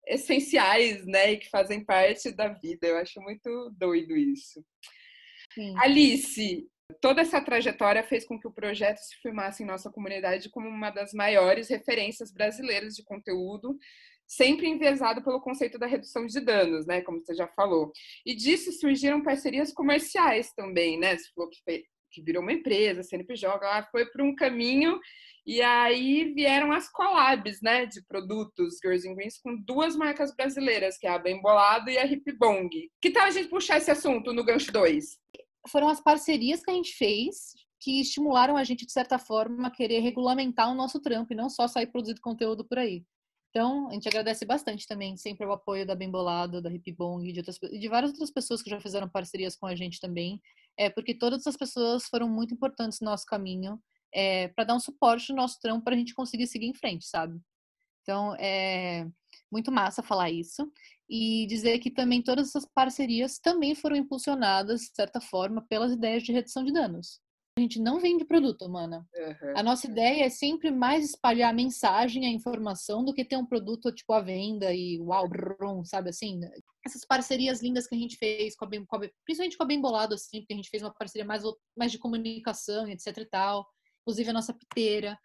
essenciais, 0.07 1.05
né? 1.05 1.33
E 1.33 1.37
que 1.37 1.49
fazem 1.49 1.83
parte 1.83 2.31
da 2.31 2.47
vida. 2.47 2.87
Eu 2.87 2.97
acho 2.97 3.19
muito 3.21 3.69
doido 3.77 4.15
isso. 4.15 4.63
Sim. 5.53 5.75
Alice, 5.77 6.65
Toda 7.01 7.21
essa 7.21 7.41
trajetória 7.41 8.03
fez 8.03 8.25
com 8.25 8.39
que 8.39 8.47
o 8.47 8.51
projeto 8.51 8.97
se 8.97 9.15
firmasse 9.21 9.63
em 9.63 9.65
nossa 9.65 9.89
comunidade 9.89 10.49
como 10.49 10.67
uma 10.67 10.91
das 10.91 11.13
maiores 11.13 11.69
referências 11.69 12.31
brasileiras 12.31 12.93
de 12.93 13.03
conteúdo, 13.03 13.77
sempre 14.35 14.67
enviesado 14.67 15.23
pelo 15.23 15.41
conceito 15.41 15.77
da 15.77 15.85
redução 15.85 16.25
de 16.25 16.39
danos, 16.39 16.85
né, 16.85 17.01
como 17.01 17.19
você 17.19 17.33
já 17.33 17.47
falou. 17.47 17.91
E 18.25 18.35
disso 18.35 18.71
surgiram 18.71 19.23
parcerias 19.23 19.73
comerciais 19.73 20.51
também, 20.53 20.97
né? 20.97 21.17
Você 21.17 21.29
falou 21.35 21.49
que, 21.49 21.59
foi, 21.63 21.83
que 22.11 22.21
virou 22.21 22.41
uma 22.41 22.53
empresa, 22.53 23.03
CNPJ, 23.03 23.65
ela 23.65 23.83
foi 23.91 24.05
para 24.05 24.23
um 24.23 24.35
caminho 24.35 24.99
e 25.45 25.61
aí 25.61 26.33
vieram 26.33 26.71
as 26.71 26.89
collabs, 26.89 27.61
né, 27.61 27.85
de 27.85 28.01
produtos 28.07 28.77
Girls 28.81 29.07
and 29.07 29.15
Greens 29.15 29.37
com 29.37 29.55
duas 29.57 29.95
marcas 29.95 30.33
brasileiras, 30.35 30.97
que 30.97 31.05
é 31.05 31.11
a 31.11 31.19
Bem 31.19 31.41
Bolado 31.41 31.89
e 31.89 31.97
a 31.97 32.05
Hip 32.05 32.31
Bong. 32.37 32.69
Que 33.01 33.11
tal 33.11 33.25
a 33.25 33.31
gente 33.31 33.49
puxar 33.49 33.77
esse 33.77 33.91
assunto 33.91 34.31
no 34.31 34.43
gancho 34.43 34.71
2? 34.71 35.17
foram 35.69 35.87
as 35.87 36.01
parcerias 36.01 36.61
que 36.63 36.71
a 36.71 36.73
gente 36.73 36.93
fez 36.93 37.53
que 37.79 37.99
estimularam 37.99 38.55
a 38.55 38.63
gente, 38.63 38.85
de 38.85 38.91
certa 38.91 39.19
forma, 39.19 39.67
a 39.67 39.71
querer 39.71 39.99
regulamentar 39.99 40.71
o 40.71 40.75
nosso 40.75 41.01
trampo 41.01 41.33
e 41.33 41.35
não 41.35 41.49
só 41.49 41.67
sair 41.67 41.87
produzindo 41.87 42.21
conteúdo 42.21 42.65
por 42.65 42.79
aí. 42.79 43.03
Então, 43.55 43.87
a 43.87 43.93
gente 43.93 44.07
agradece 44.07 44.45
bastante 44.45 44.87
também 44.87 45.15
sempre 45.15 45.45
o 45.45 45.51
apoio 45.51 45.85
da 45.85 45.93
Bembolado, 45.93 46.59
da 46.59 46.71
Hip 46.71 46.91
Bong 46.93 47.29
e 47.29 47.31
de, 47.31 47.39
outras, 47.39 47.59
de 47.59 47.87
várias 47.87 48.11
outras 48.11 48.31
pessoas 48.31 48.63
que 48.63 48.69
já 48.69 48.79
fizeram 48.81 49.07
parcerias 49.07 49.55
com 49.55 49.67
a 49.67 49.75
gente 49.75 49.99
também, 49.99 50.41
é, 50.75 50.89
porque 50.89 51.13
todas 51.13 51.41
essas 51.41 51.55
pessoas 51.55 52.05
foram 52.07 52.27
muito 52.27 52.51
importantes 52.51 52.99
no 52.99 53.11
nosso 53.11 53.27
caminho 53.27 53.79
é, 54.11 54.47
para 54.47 54.63
dar 54.63 54.73
um 54.73 54.79
suporte 54.79 55.29
no 55.29 55.35
nosso 55.35 55.59
trampo 55.61 55.83
para 55.83 55.93
a 55.93 55.97
gente 55.97 56.15
conseguir 56.15 56.47
seguir 56.47 56.65
em 56.65 56.73
frente, 56.73 57.05
sabe? 57.05 57.39
Então, 58.01 58.35
é 58.39 59.07
muito 59.51 59.71
massa 59.71 60.01
falar 60.01 60.31
isso 60.31 60.67
e 61.07 61.45
dizer 61.45 61.77
que 61.77 61.91
também 61.91 62.23
todas 62.23 62.47
essas 62.47 62.65
parcerias 62.65 63.37
também 63.37 63.75
foram 63.75 63.95
impulsionadas, 63.95 64.81
de 64.81 64.95
certa 64.95 65.21
forma, 65.21 65.63
pelas 65.69 65.91
ideias 65.91 66.23
de 66.23 66.31
redução 66.31 66.63
de 66.63 66.73
danos. 66.73 67.21
A 67.55 67.61
gente 67.61 67.79
não 67.79 67.99
vende 67.99 68.25
produto, 68.25 68.67
mana. 68.67 69.07
Uhum. 69.15 69.57
A 69.57 69.61
nossa 69.61 69.85
ideia 69.85 70.25
é 70.25 70.29
sempre 70.29 70.71
mais 70.71 71.05
espalhar 71.05 71.51
a 71.51 71.53
mensagem, 71.53 72.25
a 72.25 72.29
informação, 72.29 73.05
do 73.05 73.13
que 73.13 73.23
ter 73.23 73.37
um 73.37 73.45
produto 73.45 73.91
tipo 73.91 74.11
à 74.11 74.21
venda 74.21 74.73
e 74.73 74.99
uau, 74.99 75.29
brum, 75.29 75.85
sabe 75.85 76.09
assim? 76.09 76.41
Essas 76.83 77.05
parcerias 77.05 77.61
lindas 77.61 77.85
que 77.87 77.93
a 77.93 77.97
gente 77.97 78.17
fez, 78.17 78.55
com 78.55 78.65
a 78.65 78.67
Bem, 78.67 78.83
com 78.83 78.95
a, 78.95 78.99
principalmente 79.23 79.55
com 79.55 79.63
a 79.63 79.67
Bem 79.67 79.79
Bolado, 79.79 80.15
assim, 80.15 80.39
porque 80.39 80.53
a 80.53 80.55
gente 80.55 80.69
fez 80.69 80.81
uma 80.81 80.93
parceria 80.93 81.25
mais, 81.25 81.43
mais 81.77 81.91
de 81.91 81.99
comunicação, 81.99 82.87
etc 82.87 83.17
e 83.17 83.25
tal. 83.25 83.67
Inclusive 84.01 84.31
a 84.31 84.33
nossa 84.33 84.53
piteira 84.53 85.17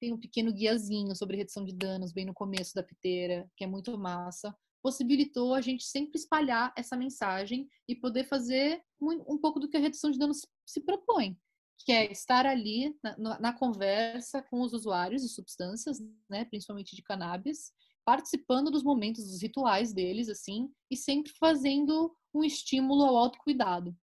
tem 0.00 0.12
um 0.12 0.18
pequeno 0.18 0.52
guiazinho 0.52 1.14
sobre 1.16 1.36
redução 1.36 1.64
de 1.64 1.74
danos 1.74 2.12
bem 2.12 2.24
no 2.24 2.32
começo 2.32 2.72
da 2.74 2.82
piteira, 2.82 3.50
que 3.56 3.64
é 3.64 3.66
muito 3.66 3.98
massa 3.98 4.54
possibilitou 4.84 5.54
a 5.54 5.62
gente 5.62 5.82
sempre 5.82 6.18
espalhar 6.18 6.70
essa 6.76 6.94
mensagem 6.94 7.66
e 7.88 7.96
poder 7.96 8.24
fazer 8.24 8.82
um, 9.00 9.38
pouco 9.38 9.58
do 9.58 9.66
que 9.66 9.78
a 9.78 9.80
redução 9.80 10.10
de 10.10 10.18
danos 10.18 10.46
se 10.66 10.78
propõe, 10.82 11.38
que 11.78 11.92
é 11.92 12.10
estar 12.10 12.46
ali 12.46 12.96
na, 13.18 13.38
na 13.38 13.52
conversa 13.52 14.42
com 14.42 14.60
os 14.60 14.72
usuários 14.72 15.22
de 15.22 15.28
substâncias, 15.28 15.98
né, 16.28 16.44
principalmente 16.44 16.96
de 16.96 17.02
cannabis, 17.02 17.72
participando 18.04 18.70
dos 18.70 18.82
momentos, 18.82 19.26
dos 19.26 19.42
rituais 19.42 19.92
deles, 19.92 20.28
assim, 20.28 20.70
e 20.90 20.96
sempre 20.96 21.32
fazendo 21.38 22.14
um 22.34 22.44
estímulo 22.44 23.04
ao 23.04 23.16
autocuidado. 23.16 23.96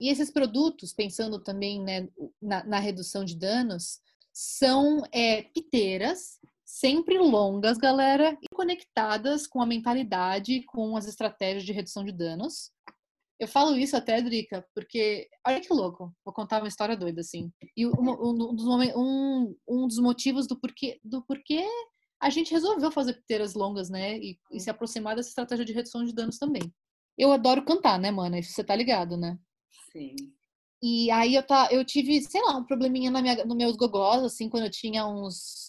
E 0.00 0.08
esses 0.08 0.30
produtos, 0.30 0.92
pensando 0.92 1.42
também 1.42 1.82
né, 1.82 2.08
na, 2.40 2.64
na 2.64 2.78
redução 2.78 3.24
de 3.24 3.36
danos, 3.36 4.00
são 4.32 5.02
é, 5.10 5.42
piteiras 5.42 6.38
sempre 6.64 7.18
longas, 7.18 7.78
galera, 7.78 8.38
e 8.42 8.54
conectadas 8.54 9.46
com 9.46 9.60
a 9.60 9.66
mentalidade, 9.66 10.62
com 10.64 10.96
as 10.96 11.08
estratégias 11.08 11.64
de 11.64 11.72
redução 11.72 12.04
de 12.04 12.12
danos. 12.12 12.70
Eu 13.38 13.46
falo 13.46 13.76
isso 13.76 13.96
até, 13.96 14.20
Drica, 14.20 14.66
porque 14.74 15.28
olha 15.46 15.60
que 15.60 15.72
louco. 15.72 16.12
Vou 16.24 16.34
contar 16.34 16.60
uma 16.60 16.68
história 16.68 16.96
doida 16.96 17.20
assim. 17.20 17.52
E 17.76 17.86
um, 17.86 17.92
um, 17.92 18.54
dos, 18.54 18.66
um, 18.66 19.54
um 19.68 19.86
dos 19.86 19.98
motivos 19.98 20.48
do 20.48 20.58
porquê, 20.58 20.98
do 21.04 21.22
porquê 21.24 21.64
a 22.20 22.30
gente 22.30 22.50
resolveu 22.50 22.90
fazer 22.90 23.14
piteiras 23.14 23.54
longas, 23.54 23.88
né? 23.88 24.18
E, 24.18 24.38
e, 24.50 24.60
se 24.60 24.68
aproximar 24.68 25.14
dessa 25.14 25.28
estratégia 25.28 25.64
de 25.64 25.72
redução 25.72 26.04
de 26.04 26.12
danos 26.12 26.36
também. 26.36 26.62
Eu 27.16 27.32
adoro 27.32 27.64
cantar, 27.64 27.98
né, 27.98 28.10
mana? 28.10 28.42
Você 28.42 28.64
tá 28.64 28.74
ligado, 28.74 29.16
né? 29.16 29.38
Sim. 29.92 30.16
E 30.82 31.10
aí 31.10 31.34
eu, 31.34 31.42
tá, 31.42 31.68
eu 31.70 31.84
tive, 31.84 32.20
sei 32.22 32.40
lá, 32.42 32.56
um 32.56 32.64
probleminha 32.64 33.10
na 33.10 33.20
minha, 33.20 33.44
no 33.44 33.54
meus 33.54 33.76
gogós, 33.76 34.22
assim, 34.22 34.48
quando 34.48 34.64
eu 34.64 34.70
tinha 34.70 35.06
uns 35.06 35.66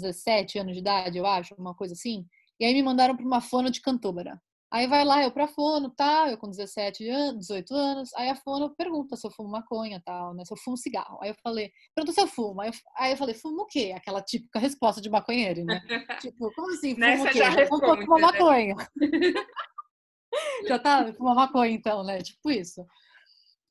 17 0.00 0.58
anos 0.58 0.74
de 0.74 0.80
idade, 0.80 1.18
eu 1.18 1.26
acho, 1.26 1.54
uma 1.56 1.74
coisa 1.74 1.94
assim. 1.94 2.26
E 2.58 2.64
aí 2.64 2.74
me 2.74 2.82
mandaram 2.82 3.16
para 3.16 3.24
uma 3.24 3.40
fono 3.40 3.70
de 3.70 3.80
cantora. 3.80 4.40
Aí 4.70 4.86
vai 4.86 5.02
lá, 5.02 5.22
eu 5.22 5.30
pra 5.30 5.48
fono, 5.48 5.88
tá? 5.90 6.30
Eu 6.30 6.36
com 6.36 6.48
17 6.48 7.08
anos, 7.08 7.46
18 7.46 7.74
anos. 7.74 8.14
Aí 8.14 8.28
a 8.28 8.34
fono 8.34 8.74
pergunta 8.76 9.16
se 9.16 9.26
eu 9.26 9.30
fumo 9.30 9.48
maconha, 9.48 10.00
tal, 10.04 10.34
né? 10.34 10.44
Se 10.44 10.52
eu 10.52 10.58
fumo 10.58 10.76
cigarro. 10.76 11.18
Aí 11.22 11.30
eu 11.30 11.34
falei, 11.42 11.72
pergunta 11.94 12.12
se 12.12 12.20
eu 12.20 12.26
fumo. 12.26 12.60
Aí 12.60 12.68
eu, 12.68 12.74
aí 12.96 13.12
eu 13.12 13.16
falei, 13.16 13.34
fumo 13.34 13.62
o 13.62 13.66
quê? 13.66 13.94
Aquela 13.96 14.20
típica 14.20 14.58
resposta 14.58 15.00
de 15.00 15.08
maconheiro, 15.08 15.64
né? 15.64 15.80
tipo, 16.20 16.52
como 16.54 16.70
assim? 16.72 16.94
Fumo 16.94 17.00
Nessa 17.00 17.28
o 17.28 17.32
quê? 17.32 17.38
Já, 17.38 17.48
responde, 17.48 18.04
fumo 18.04 18.16
né? 18.16 18.22
maconha. 18.22 18.76
já 20.68 20.78
tá? 20.78 21.12
Fuma 21.14 21.34
maconha, 21.34 21.72
então, 21.72 22.04
né? 22.04 22.20
Tipo 22.20 22.50
isso. 22.50 22.84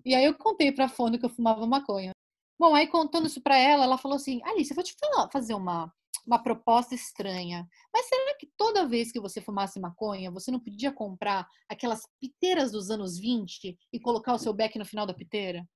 E 0.04 0.16
aí 0.16 0.26
eu 0.26 0.34
contei 0.34 0.72
pra 0.72 0.90
Fono 0.90 1.20
que 1.20 1.26
eu 1.26 1.30
fumava 1.30 1.68
maconha. 1.68 2.12
Bom, 2.60 2.74
aí 2.74 2.88
contando 2.88 3.28
isso 3.28 3.42
pra 3.42 3.56
ela, 3.56 3.84
ela 3.84 4.00
falou 4.00 4.16
assim: 4.16 4.42
Alice, 4.44 4.72
eu 4.72 4.76
vou 4.76 4.84
te 4.84 4.96
falar, 5.00 5.30
fazer 5.30 5.54
uma, 5.54 5.94
uma 6.28 6.44
proposta 6.44 6.94
estranha. 6.94 7.68
Mas 7.94 8.08
será 8.08 8.36
que 8.38 8.48
toda 8.58 8.86
vez 8.86 9.12
que 9.12 9.20
você 9.20 9.40
fumasse 9.40 9.80
maconha, 9.80 10.30
você 10.30 10.52
não 10.52 10.60
podia 10.60 10.92
comprar 10.92 11.48
aquelas 11.70 12.02
piteiras 12.20 12.72
dos 12.72 12.92
anos 12.92 13.18
20 13.18 13.78
e 13.94 14.00
colocar 14.00 14.34
o 14.34 14.40
seu 14.40 14.54
beck 14.54 14.78
no 14.78 14.86
final 14.86 15.06
da 15.06 15.14
piteira? 15.14 15.68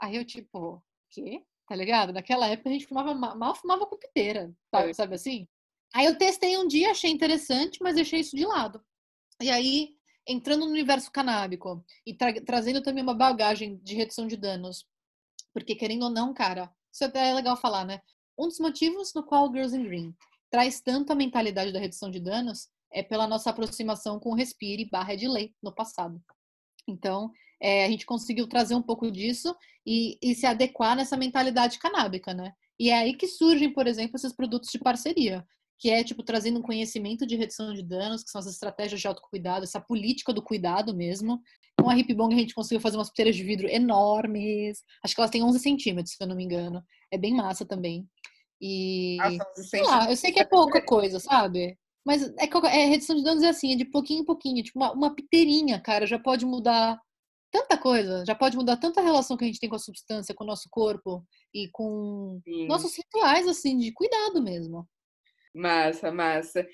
Aí 0.00 0.14
eu, 0.16 0.24
tipo, 0.24 0.82
quê? 1.10 1.42
Tá 1.68 1.74
ligado? 1.74 2.12
Naquela 2.12 2.46
época 2.46 2.68
a 2.68 2.72
gente 2.72 2.86
fumava, 2.86 3.14
mal 3.14 3.54
fumava 3.54 3.86
com 3.86 3.98
piteira, 3.98 4.54
sabe, 4.70 4.94
sabe 4.94 5.14
assim? 5.16 5.48
Aí 5.92 6.06
eu 6.06 6.16
testei 6.16 6.56
um 6.56 6.66
dia, 6.66 6.90
achei 6.90 7.10
interessante, 7.10 7.78
mas 7.82 7.96
deixei 7.96 8.20
isso 8.20 8.36
de 8.36 8.46
lado. 8.46 8.80
E 9.42 9.50
aí 9.50 9.96
entrando 10.26 10.64
no 10.64 10.70
universo 10.70 11.10
canábico 11.10 11.84
e 12.06 12.14
tra 12.14 12.32
trazendo 12.44 12.82
também 12.82 13.02
uma 13.02 13.14
bagagem 13.14 13.76
de 13.82 13.94
redução 13.94 14.26
de 14.26 14.36
danos, 14.36 14.86
porque 15.52 15.74
querendo 15.74 16.04
ou 16.04 16.10
não, 16.10 16.32
cara, 16.32 16.72
isso 16.92 17.04
até 17.04 17.30
é 17.30 17.34
legal 17.34 17.56
falar, 17.56 17.84
né? 17.84 18.00
Um 18.38 18.48
dos 18.48 18.58
motivos 18.58 19.12
no 19.14 19.22
qual 19.22 19.50
Girls 19.52 19.76
in 19.76 19.84
Green 19.84 20.14
traz 20.50 20.80
tanto 20.80 21.12
a 21.12 21.16
mentalidade 21.16 21.72
da 21.72 21.78
redução 21.78 22.10
de 22.10 22.20
danos 22.20 22.68
é 22.92 23.02
pela 23.02 23.26
nossa 23.26 23.50
aproximação 23.50 24.20
com 24.20 24.30
o 24.30 24.34
Respire 24.34 24.88
barra 24.88 25.16
de 25.16 25.26
lei 25.26 25.52
no 25.62 25.74
passado. 25.74 26.22
Então, 26.86 27.30
é, 27.60 27.84
a 27.84 27.88
gente 27.88 28.06
conseguiu 28.06 28.46
trazer 28.46 28.74
um 28.74 28.82
pouco 28.82 29.10
disso 29.10 29.54
e, 29.86 30.18
e, 30.22 30.34
se 30.34 30.46
adequar 30.46 30.96
nessa 30.96 31.16
mentalidade 31.16 31.78
canábica, 31.78 32.32
né? 32.32 32.52
E 32.78 32.90
é 32.90 32.98
aí 32.98 33.14
que 33.14 33.26
surgem, 33.26 33.72
por 33.72 33.86
exemplo, 33.86 34.16
esses 34.16 34.32
produtos 34.32 34.70
de 34.70 34.78
parceria, 34.78 35.46
que 35.78 35.90
é, 35.90 36.04
tipo, 36.04 36.22
trazendo 36.22 36.58
um 36.58 36.62
conhecimento 36.62 37.26
de 37.26 37.36
redução 37.36 37.72
de 37.72 37.82
danos, 37.82 38.22
que 38.22 38.30
são 38.30 38.38
as 38.38 38.46
estratégias 38.46 39.00
de 39.00 39.06
autocuidado, 39.06 39.64
essa 39.64 39.80
política 39.80 40.32
do 40.32 40.42
cuidado 40.42 40.94
mesmo. 40.94 41.40
Com 41.80 41.90
a 41.90 41.96
Hip 41.96 42.12
Bong 42.14 42.34
a 42.34 42.38
gente 42.38 42.54
conseguiu 42.54 42.80
fazer 42.80 42.96
umas 42.96 43.08
puteiras 43.08 43.36
de 43.36 43.42
vidro 43.42 43.68
enormes. 43.68 44.82
Acho 45.02 45.14
que 45.14 45.20
elas 45.20 45.30
têm 45.30 45.42
11 45.42 45.58
centímetros, 45.58 46.14
se 46.14 46.22
eu 46.22 46.26
não 46.26 46.36
me 46.36 46.44
engano. 46.44 46.82
É 47.12 47.18
bem 47.18 47.34
massa 47.34 47.64
também. 47.64 48.08
E. 48.60 49.18
sei 49.68 49.82
lá, 49.82 50.10
eu 50.10 50.16
sei 50.16 50.32
que 50.32 50.40
é 50.40 50.44
pouca 50.44 50.84
coisa, 50.84 51.20
sabe? 51.20 51.76
Mas 52.04 52.22
é, 52.22 52.46
é 52.46 52.86
redução 52.86 53.16
de 53.16 53.24
danos 53.24 53.42
é 53.42 53.48
assim, 53.48 53.72
é 53.72 53.76
de 53.76 53.84
pouquinho 53.84 54.22
em 54.22 54.24
pouquinho. 54.24 54.62
Tipo, 54.62 54.78
uma, 54.78 54.92
uma 54.92 55.14
piteirinha, 55.14 55.80
cara, 55.80 56.06
já 56.06 56.18
pode 56.18 56.44
mudar 56.44 57.00
tanta 57.50 57.78
coisa, 57.78 58.24
já 58.26 58.34
pode 58.34 58.56
mudar 58.56 58.76
tanta 58.76 59.00
relação 59.00 59.36
que 59.36 59.44
a 59.44 59.46
gente 59.46 59.60
tem 59.60 59.68
com 59.68 59.76
a 59.76 59.78
substância, 59.78 60.34
com 60.34 60.44
o 60.44 60.46
nosso 60.46 60.68
corpo 60.70 61.24
e 61.52 61.68
com 61.72 62.40
Sim. 62.44 62.66
nossos 62.66 62.96
rituais, 62.96 63.46
assim, 63.46 63.78
de 63.78 63.92
cuidado 63.92 64.42
mesmo. 64.42 64.86
Massa, 65.54 66.10
massa. 66.10 66.66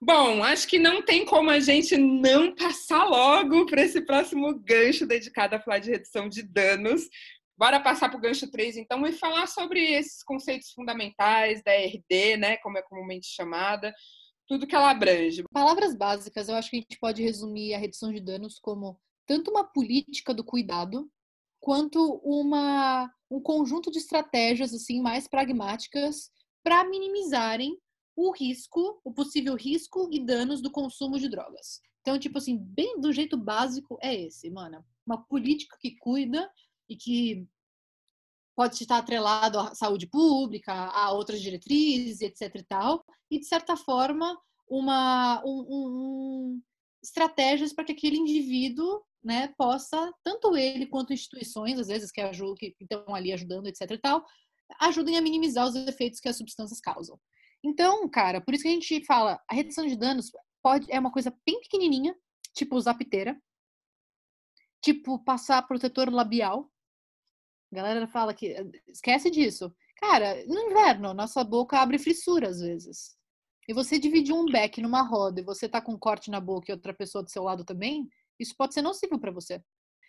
Bom, 0.00 0.42
acho 0.42 0.66
que 0.66 0.78
não 0.78 1.02
tem 1.02 1.26
como 1.26 1.50
a 1.50 1.60
gente 1.60 1.96
não 1.96 2.54
passar 2.54 3.04
logo 3.04 3.66
para 3.66 3.82
esse 3.82 4.00
próximo 4.00 4.54
gancho 4.60 5.06
dedicado 5.06 5.56
a 5.56 5.60
falar 5.60 5.80
de 5.80 5.90
redução 5.90 6.28
de 6.28 6.42
danos. 6.42 7.08
Bora 7.56 7.80
passar 7.80 8.08
para 8.08 8.18
o 8.18 8.20
gancho 8.20 8.50
3, 8.50 8.78
então, 8.78 9.06
e 9.06 9.12
falar 9.12 9.46
sobre 9.46 9.80
esses 9.80 10.22
conceitos 10.22 10.70
fundamentais 10.72 11.62
da 11.62 11.72
RD, 11.72 12.36
né, 12.36 12.56
como 12.56 12.78
é 12.78 12.82
comumente 12.82 13.28
chamada, 13.28 13.94
tudo 14.48 14.66
que 14.66 14.74
ela 14.74 14.90
abrange. 14.90 15.44
Palavras 15.52 15.94
básicas, 15.94 16.48
eu 16.48 16.56
acho 16.56 16.70
que 16.70 16.76
a 16.76 16.80
gente 16.80 16.98
pode 16.98 17.22
resumir 17.22 17.74
a 17.74 17.78
redução 17.78 18.12
de 18.12 18.20
danos 18.20 18.58
como 18.58 18.98
tanto 19.26 19.50
uma 19.50 19.64
política 19.64 20.34
do 20.34 20.44
cuidado, 20.44 21.08
quanto 21.60 22.20
uma, 22.24 23.10
um 23.30 23.40
conjunto 23.40 23.90
de 23.90 23.98
estratégias 23.98 24.74
assim 24.74 25.00
mais 25.00 25.28
pragmáticas 25.28 26.30
para 26.62 26.84
minimizarem 26.84 27.78
o 28.16 28.30
risco, 28.32 29.00
o 29.04 29.12
possível 29.12 29.54
risco 29.54 30.08
e 30.12 30.24
danos 30.24 30.60
do 30.60 30.70
consumo 30.70 31.18
de 31.18 31.28
drogas. 31.28 31.80
Então, 32.00 32.18
tipo 32.18 32.38
assim, 32.38 32.58
bem 32.58 33.00
do 33.00 33.12
jeito 33.12 33.36
básico 33.36 33.98
é 34.02 34.14
esse, 34.14 34.50
mano. 34.50 34.84
Uma 35.06 35.22
política 35.24 35.76
que 35.80 35.96
cuida 35.96 36.50
e 36.88 36.96
que 36.96 37.46
pode 38.54 38.74
estar 38.74 38.98
atrelado 38.98 39.58
à 39.58 39.74
saúde 39.74 40.06
pública, 40.06 40.72
a 40.72 41.12
outras 41.12 41.40
diretrizes, 41.40 42.20
etc 42.20 42.54
e 42.54 42.62
tal, 42.62 43.04
e 43.30 43.38
de 43.38 43.46
certa 43.46 43.76
forma 43.76 44.38
uma 44.68 45.42
um, 45.44 45.66
um, 45.68 46.62
estratégias 47.02 47.72
para 47.72 47.84
que 47.84 47.92
aquele 47.92 48.16
indivíduo, 48.16 49.02
né, 49.22 49.48
possa 49.56 50.12
tanto 50.22 50.56
ele 50.56 50.86
quanto 50.86 51.12
instituições, 51.12 51.78
às 51.78 51.88
vezes 51.88 52.10
que 52.10 52.20
ajudam, 52.20 52.54
que 52.54 52.74
estão 52.80 53.14
ali 53.14 53.32
ajudando, 53.32 53.66
etc 53.66 53.90
e 53.90 53.98
tal, 53.98 54.24
ajudem 54.80 55.16
a 55.16 55.22
minimizar 55.22 55.66
os 55.66 55.74
efeitos 55.74 56.20
que 56.20 56.28
as 56.28 56.36
substâncias 56.36 56.80
causam. 56.80 57.18
Então, 57.64 58.06
cara, 58.10 58.42
por 58.42 58.52
isso 58.52 58.62
que 58.62 58.68
a 58.68 58.72
gente 58.72 59.04
fala, 59.06 59.42
a 59.48 59.54
redução 59.54 59.86
de 59.86 59.96
danos 59.96 60.30
pode 60.62 60.86
é 60.92 61.00
uma 61.00 61.10
coisa 61.10 61.34
bem 61.46 61.58
pequenininha, 61.60 62.14
tipo 62.54 62.76
usar 62.76 62.92
piteira, 62.92 63.40
tipo 64.82 65.18
passar 65.24 65.66
protetor 65.66 66.12
labial. 66.12 66.70
A 67.72 67.76
galera 67.76 68.06
fala 68.06 68.34
que 68.34 68.54
esquece 68.86 69.30
disso. 69.30 69.74
Cara, 69.96 70.44
no 70.46 70.60
inverno, 70.60 71.14
nossa 71.14 71.42
boca 71.42 71.78
abre 71.78 71.98
fissura 71.98 72.50
às 72.50 72.60
vezes. 72.60 73.16
E 73.66 73.72
você 73.72 73.98
dividir 73.98 74.34
um 74.34 74.44
beck 74.44 74.82
numa 74.82 75.00
roda 75.00 75.40
e 75.40 75.44
você 75.44 75.66
tá 75.66 75.80
com 75.80 75.92
um 75.92 75.98
corte 75.98 76.30
na 76.30 76.40
boca 76.40 76.70
e 76.70 76.74
outra 76.74 76.92
pessoa 76.92 77.24
do 77.24 77.30
seu 77.30 77.42
lado 77.42 77.64
também, 77.64 78.06
isso 78.38 78.54
pode 78.54 78.74
ser 78.74 78.82
nocivo 78.82 79.18
para 79.18 79.32
você. 79.32 79.64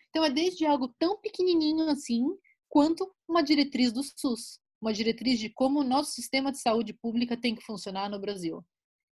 Então 0.09 0.25
é 0.25 0.29
desde 0.29 0.65
algo 0.65 0.93
tão 0.99 1.21
pequenininho 1.21 1.89
assim, 1.89 2.25
quanto 2.67 3.09
uma 3.25 3.41
diretriz 3.41 3.93
do 3.93 4.03
SUS 4.03 4.59
uma 4.85 4.93
diretriz 4.93 5.39
de 5.39 5.49
como 5.49 5.79
o 5.79 5.83
nosso 5.83 6.11
sistema 6.11 6.51
de 6.51 6.59
saúde 6.59 6.93
pública 6.93 7.35
tem 7.35 7.55
que 7.55 7.63
funcionar 7.63 8.07
no 8.07 8.19
Brasil. 8.19 8.63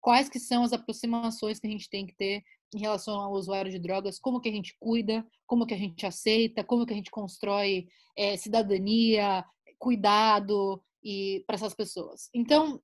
Quais 0.02 0.28
que 0.28 0.40
são 0.40 0.64
as 0.64 0.74
aproximações 0.74 1.60
que 1.60 1.68
a 1.68 1.70
gente 1.70 1.88
tem 1.88 2.08
que 2.08 2.16
ter 2.16 2.42
em 2.74 2.80
relação 2.80 3.20
ao 3.20 3.34
usuário 3.34 3.70
de 3.70 3.78
drogas, 3.78 4.20
como 4.20 4.42
que 4.42 4.50
a 4.50 4.52
gente 4.52 4.76
cuida, 4.80 5.24
como 5.46 5.68
que 5.68 5.74
a 5.76 5.78
gente 5.78 6.08
aceita, 6.08 6.64
como 6.64 6.88
que 6.88 6.94
a 6.94 6.96
gente 6.96 7.12
constrói 7.12 7.88
é, 8.18 8.36
cidadania, 8.36 9.46
cuidado 9.78 10.84
e 11.04 11.44
para 11.46 11.56
essas 11.56 11.76
pessoas. 11.76 12.30
Então, 12.34 12.82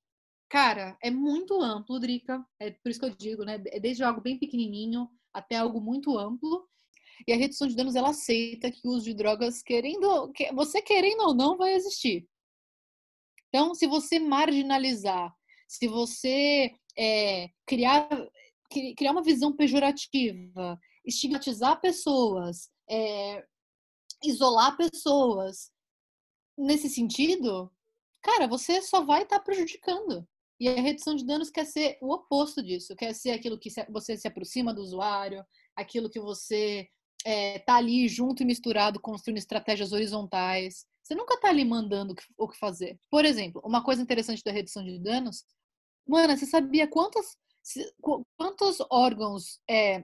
cara, 0.47 0.95
é 1.01 1.09
muito 1.09 1.59
amplo, 1.61 1.99
Drica. 1.99 2.45
É 2.59 2.69
por 2.69 2.89
isso 2.89 2.99
que 2.99 3.05
eu 3.07 3.15
digo, 3.15 3.43
né? 3.43 3.61
É 3.67 3.79
desde 3.79 4.03
algo 4.03 4.21
bem 4.21 4.37
pequenininho 4.37 5.09
até 5.33 5.55
algo 5.55 5.81
muito 5.81 6.15
amplo. 6.19 6.67
E 7.27 7.33
a 7.33 7.37
redução 7.37 7.67
de 7.67 7.75
danos 7.75 7.95
ela 7.95 8.09
aceita 8.09 8.69
que 8.69 8.87
o 8.87 8.91
uso 8.91 9.05
de 9.05 9.13
drogas, 9.15 9.63
querendo, 9.63 10.31
você 10.53 10.81
querendo 10.81 11.21
ou 11.21 11.33
não, 11.33 11.57
vai 11.57 11.73
existir. 11.73 12.27
Então, 13.55 13.73
se 13.73 13.87
você 13.87 14.19
marginalizar, 14.19 15.33
se 15.65 15.87
você 15.87 16.75
é, 16.97 17.49
criar, 17.65 18.09
criar 18.97 19.13
uma 19.13 19.23
visão 19.23 19.55
pejorativa, 19.55 20.77
estigmatizar 21.05 21.79
pessoas, 21.79 22.69
é, 22.89 23.45
isolar 24.21 24.75
pessoas, 24.75 25.71
nesse 26.57 26.89
sentido, 26.89 27.71
cara, 28.21 28.45
você 28.45 28.81
só 28.81 29.05
vai 29.05 29.23
estar 29.23 29.39
tá 29.39 29.45
prejudicando. 29.45 30.27
E 30.59 30.67
a 30.67 30.81
redução 30.81 31.15
de 31.15 31.25
danos 31.25 31.49
quer 31.49 31.65
ser 31.65 31.97
o 32.01 32.13
oposto 32.13 32.61
disso, 32.61 32.93
quer 32.93 33.15
ser 33.15 33.31
aquilo 33.31 33.57
que 33.57 33.69
você 33.89 34.17
se 34.17 34.27
aproxima 34.27 34.73
do 34.73 34.81
usuário, 34.81 35.45
aquilo 35.73 36.09
que 36.09 36.19
você 36.19 36.89
é, 37.23 37.59
tá 37.59 37.75
ali 37.75 38.09
junto 38.09 38.43
e 38.43 38.45
misturado, 38.45 38.99
construindo 38.99 39.37
estratégias 39.37 39.93
horizontais. 39.93 40.85
Você 41.05 41.13
nunca 41.13 41.39
tá 41.39 41.49
ali 41.49 41.63
mandando 41.63 42.15
o 42.35 42.47
que 42.47 42.57
fazer. 42.57 42.99
Por 43.11 43.23
exemplo, 43.25 43.61
uma 43.63 43.83
coisa 43.83 44.01
interessante 44.01 44.43
da 44.43 44.51
redução 44.51 44.83
de 44.83 44.97
danos, 44.97 45.45
mano, 46.07 46.35
você 46.35 46.47
sabia 46.47 46.87
quantos, 46.87 47.37
órgãos 48.89 49.61
é, 49.69 50.03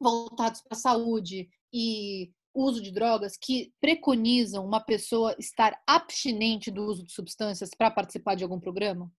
voltados 0.00 0.62
para 0.62 0.74
saúde 0.74 1.50
e 1.70 2.32
uso 2.54 2.82
de 2.82 2.90
drogas 2.90 3.36
que 3.36 3.74
preconizam 3.78 4.64
uma 4.64 4.80
pessoa 4.80 5.36
estar 5.38 5.78
abstinente 5.86 6.70
do 6.70 6.82
uso 6.82 7.04
de 7.04 7.12
substâncias 7.12 7.70
para 7.76 7.90
participar 7.90 8.34
de 8.34 8.42
algum 8.42 8.58
programa? 8.58 9.12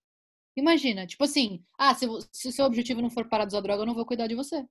Imagina, 0.58 1.06
tipo 1.06 1.24
assim, 1.24 1.64
ah, 1.78 1.94
se, 1.94 2.08
se 2.32 2.52
seu 2.52 2.66
objetivo 2.66 3.04
não 3.04 3.10
for 3.12 3.30
parar 3.30 3.46
de 3.46 3.50
usar 3.54 3.62
droga, 3.62 3.84
eu 3.84 3.86
não 3.86 3.94
vou 3.94 4.06
cuidar 4.06 4.26
de 4.26 4.34
você. 4.34 4.66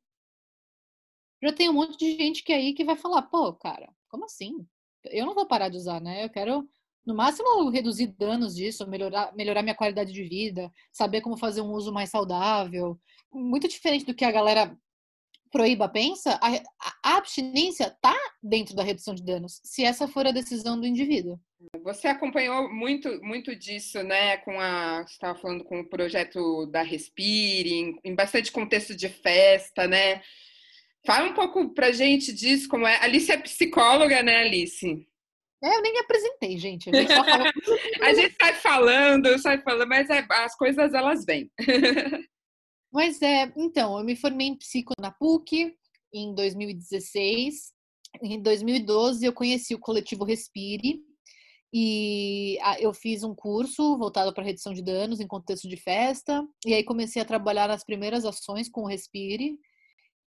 Já 1.41 1.53
tem 1.53 1.71
um 1.71 1.75
monte 1.75 1.97
de 1.97 2.17
gente 2.17 2.43
que 2.43 2.53
é 2.53 2.57
aí 2.57 2.75
que 2.75 2.85
vai 2.85 2.97
falar, 2.97 3.23
pô, 3.23 3.55
cara, 3.55 3.95
como 4.09 4.25
assim? 4.25 4.67
Eu 5.05 5.27
não 5.27 5.35
vou 5.35 5.47
parar 5.47 5.69
de 5.69 5.77
usar, 5.77 6.01
né? 6.01 6.25
Eu 6.25 6.31
quero, 6.31 6.69
no 7.07 7.15
máximo, 7.15 7.69
reduzir 7.71 8.09
danos 8.09 8.55
disso, 8.55 8.89
melhorar, 8.89 9.35
melhorar 9.35 9.63
minha 9.63 9.75
qualidade 9.75 10.13
de 10.13 10.23
vida, 10.25 10.73
saber 10.93 11.21
como 11.21 11.37
fazer 11.37 11.61
um 11.61 11.73
uso 11.73 11.93
mais 11.93 12.11
saudável. 12.11 12.99
Muito 13.33 13.69
diferente 13.69 14.05
do 14.05 14.15
que 14.15 14.25
a 14.25 14.33
galera 14.33 14.77
proíba 15.51 15.89
pensa, 15.89 16.39
a, 16.43 17.17
abstinência 17.17 17.97
tá 18.01 18.17
dentro 18.43 18.75
da 18.75 18.83
redução 18.83 19.15
de 19.15 19.25
danos, 19.25 19.61
se 19.65 19.85
essa 19.85 20.07
for 20.07 20.27
a 20.27 20.33
decisão 20.33 20.79
do 20.79 20.87
indivíduo. 20.87 21.39
Você 21.83 22.07
acompanhou 22.07 22.73
muito, 22.73 23.21
muito 23.23 23.57
disso, 23.57 24.03
né? 24.03 24.37
Com 24.39 24.61
a, 24.61 25.03
você 25.03 25.13
estava 25.13 25.39
falando 25.39 25.65
com 25.65 25.81
o 25.81 25.89
projeto 25.89 26.67
da 26.67 26.83
Respire, 26.83 27.73
em, 27.73 27.99
em 28.05 28.15
bastante 28.15 28.53
contexto 28.53 28.95
de 28.95 29.09
festa, 29.09 29.87
né? 29.89 30.23
Fala 31.09 31.27
um 31.27 31.33
pouco 31.33 31.71
pra 31.71 31.91
gente 31.91 32.35
disso, 32.35 32.69
como 32.69 32.87
é. 32.87 33.03
Alice 33.03 33.33
é 33.33 33.39
psicóloga, 33.39 34.23
né, 34.23 34.41
Alice? 34.41 34.87
É, 35.65 35.77
eu 35.77 35.81
nem 35.81 35.95
me 35.95 36.01
apresentei, 36.01 36.59
gente. 36.59 36.91
A 36.91 36.93
gente, 36.95 37.15
só 37.15 37.25
fala... 37.25 37.45
a 38.03 38.13
gente 38.13 38.37
sai 38.39 38.55
falando, 38.57 39.39
sai 39.39 39.63
falando, 39.63 39.89
mas 39.89 40.11
é, 40.11 40.27
as 40.29 40.55
coisas 40.55 40.93
elas 40.93 41.25
vêm. 41.25 41.51
mas 42.93 43.23
é, 43.23 43.51
então, 43.57 43.99
eu 43.99 44.05
me 44.05 44.17
formei 44.17 44.49
em 44.49 44.59
psico 44.59 44.93
na 45.01 45.11
PUC 45.11 45.75
em 46.13 46.35
2016. 46.35 47.73
Em 48.23 48.43
2012 48.43 49.25
eu 49.25 49.33
conheci 49.33 49.75
o 49.75 49.81
coletivo 49.81 50.25
Respire 50.25 51.01
e 51.73 52.59
eu 52.81 52.93
fiz 52.93 53.23
um 53.23 53.35
curso 53.35 53.97
voltado 53.97 54.35
para 54.35 54.45
redução 54.45 54.75
de 54.75 54.83
danos 54.83 55.21
em 55.21 55.27
contexto 55.27 55.67
de 55.71 55.77
festa 55.79 56.47
e 56.67 56.75
aí 56.75 56.85
comecei 56.85 57.23
a 57.23 57.25
trabalhar 57.25 57.67
nas 57.67 57.83
primeiras 57.83 58.27
ações 58.27 58.69
com 58.69 58.83
o 58.83 58.87
Respire 58.87 59.59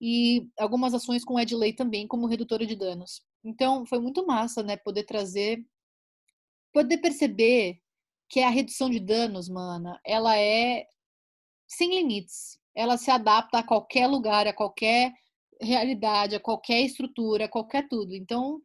e 0.01 0.49
algumas 0.59 0.95
ações 0.95 1.25
com 1.25 1.39
Edley 1.39 1.73
também 1.73 2.07
como 2.07 2.27
redutora 2.27 2.67
de 2.67 2.77
danos. 2.77 3.23
Então, 3.45 3.85
foi 3.87 3.99
muito 3.99 4.27
massa, 4.27 4.63
né, 4.63 4.77
poder 4.77 5.05
trazer 5.05 5.65
poder 6.73 6.99
perceber 6.99 7.81
que 8.29 8.41
a 8.41 8.51
redução 8.51 8.91
de 8.91 9.01
danos, 9.01 9.49
mana, 9.49 9.99
ela 10.05 10.37
é 10.39 10.87
sem 11.67 11.91
limites. 11.97 12.59
Ela 12.75 12.97
se 12.97 13.11
adapta 13.11 13.59
a 13.59 13.63
qualquer 13.63 14.07
lugar, 14.07 14.47
a 14.47 14.53
qualquer 14.53 15.13
realidade, 15.61 16.37
a 16.37 16.41
qualquer 16.41 16.83
estrutura, 16.83 17.47
a 17.47 17.49
qualquer 17.49 17.89
tudo. 17.89 18.15
Então, 18.15 18.61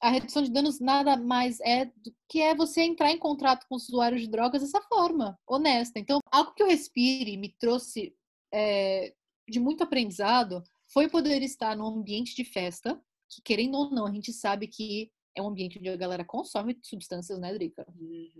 a 0.00 0.10
redução 0.10 0.42
de 0.42 0.50
danos 0.50 0.80
nada 0.80 1.16
mais 1.16 1.60
é 1.60 1.86
do 1.86 2.14
que 2.28 2.40
é 2.40 2.54
você 2.54 2.82
entrar 2.82 3.10
em 3.10 3.18
contato 3.18 3.66
com 3.68 3.74
os 3.74 3.88
usuários 3.88 4.22
de 4.22 4.28
drogas 4.28 4.62
dessa 4.62 4.80
forma, 4.82 5.38
honesta. 5.46 5.98
Então, 5.98 6.20
algo 6.30 6.54
que 6.54 6.62
eu 6.62 6.68
respire 6.68 7.36
me 7.36 7.54
trouxe 7.58 8.14
é, 8.52 9.12
de 9.48 9.60
muito 9.60 9.82
aprendizado 9.82 10.62
foi 10.92 11.08
poder 11.08 11.42
estar 11.42 11.76
num 11.76 11.86
ambiente 11.86 12.34
de 12.34 12.44
festa, 12.44 13.00
que 13.28 13.42
querendo 13.42 13.76
ou 13.76 13.90
não, 13.90 14.06
a 14.06 14.12
gente 14.12 14.32
sabe 14.32 14.66
que 14.66 15.10
é 15.36 15.42
um 15.42 15.48
ambiente 15.48 15.78
onde 15.78 15.88
a 15.88 15.96
galera 15.96 16.24
consome 16.24 16.78
substâncias, 16.82 17.38
né, 17.38 17.52
Drica? 17.54 17.86
Uhum. 17.88 18.30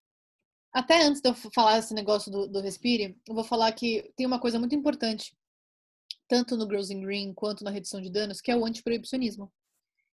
Até 0.72 1.02
antes 1.02 1.20
de 1.20 1.28
eu 1.28 1.34
falar 1.34 1.78
esse 1.78 1.94
negócio 1.94 2.30
do, 2.30 2.46
do 2.46 2.60
respire, 2.60 3.16
eu 3.26 3.34
vou 3.34 3.44
falar 3.44 3.72
que 3.72 4.12
tem 4.16 4.26
uma 4.26 4.40
coisa 4.40 4.58
muito 4.58 4.74
importante, 4.74 5.36
tanto 6.28 6.56
no 6.56 6.66
Girls 6.66 6.92
in 6.92 7.00
Green 7.00 7.32
quanto 7.32 7.64
na 7.64 7.70
redução 7.70 8.00
de 8.00 8.10
danos, 8.10 8.40
que 8.40 8.50
é 8.50 8.56
o 8.56 8.64
antiproibicionismo. 8.64 9.52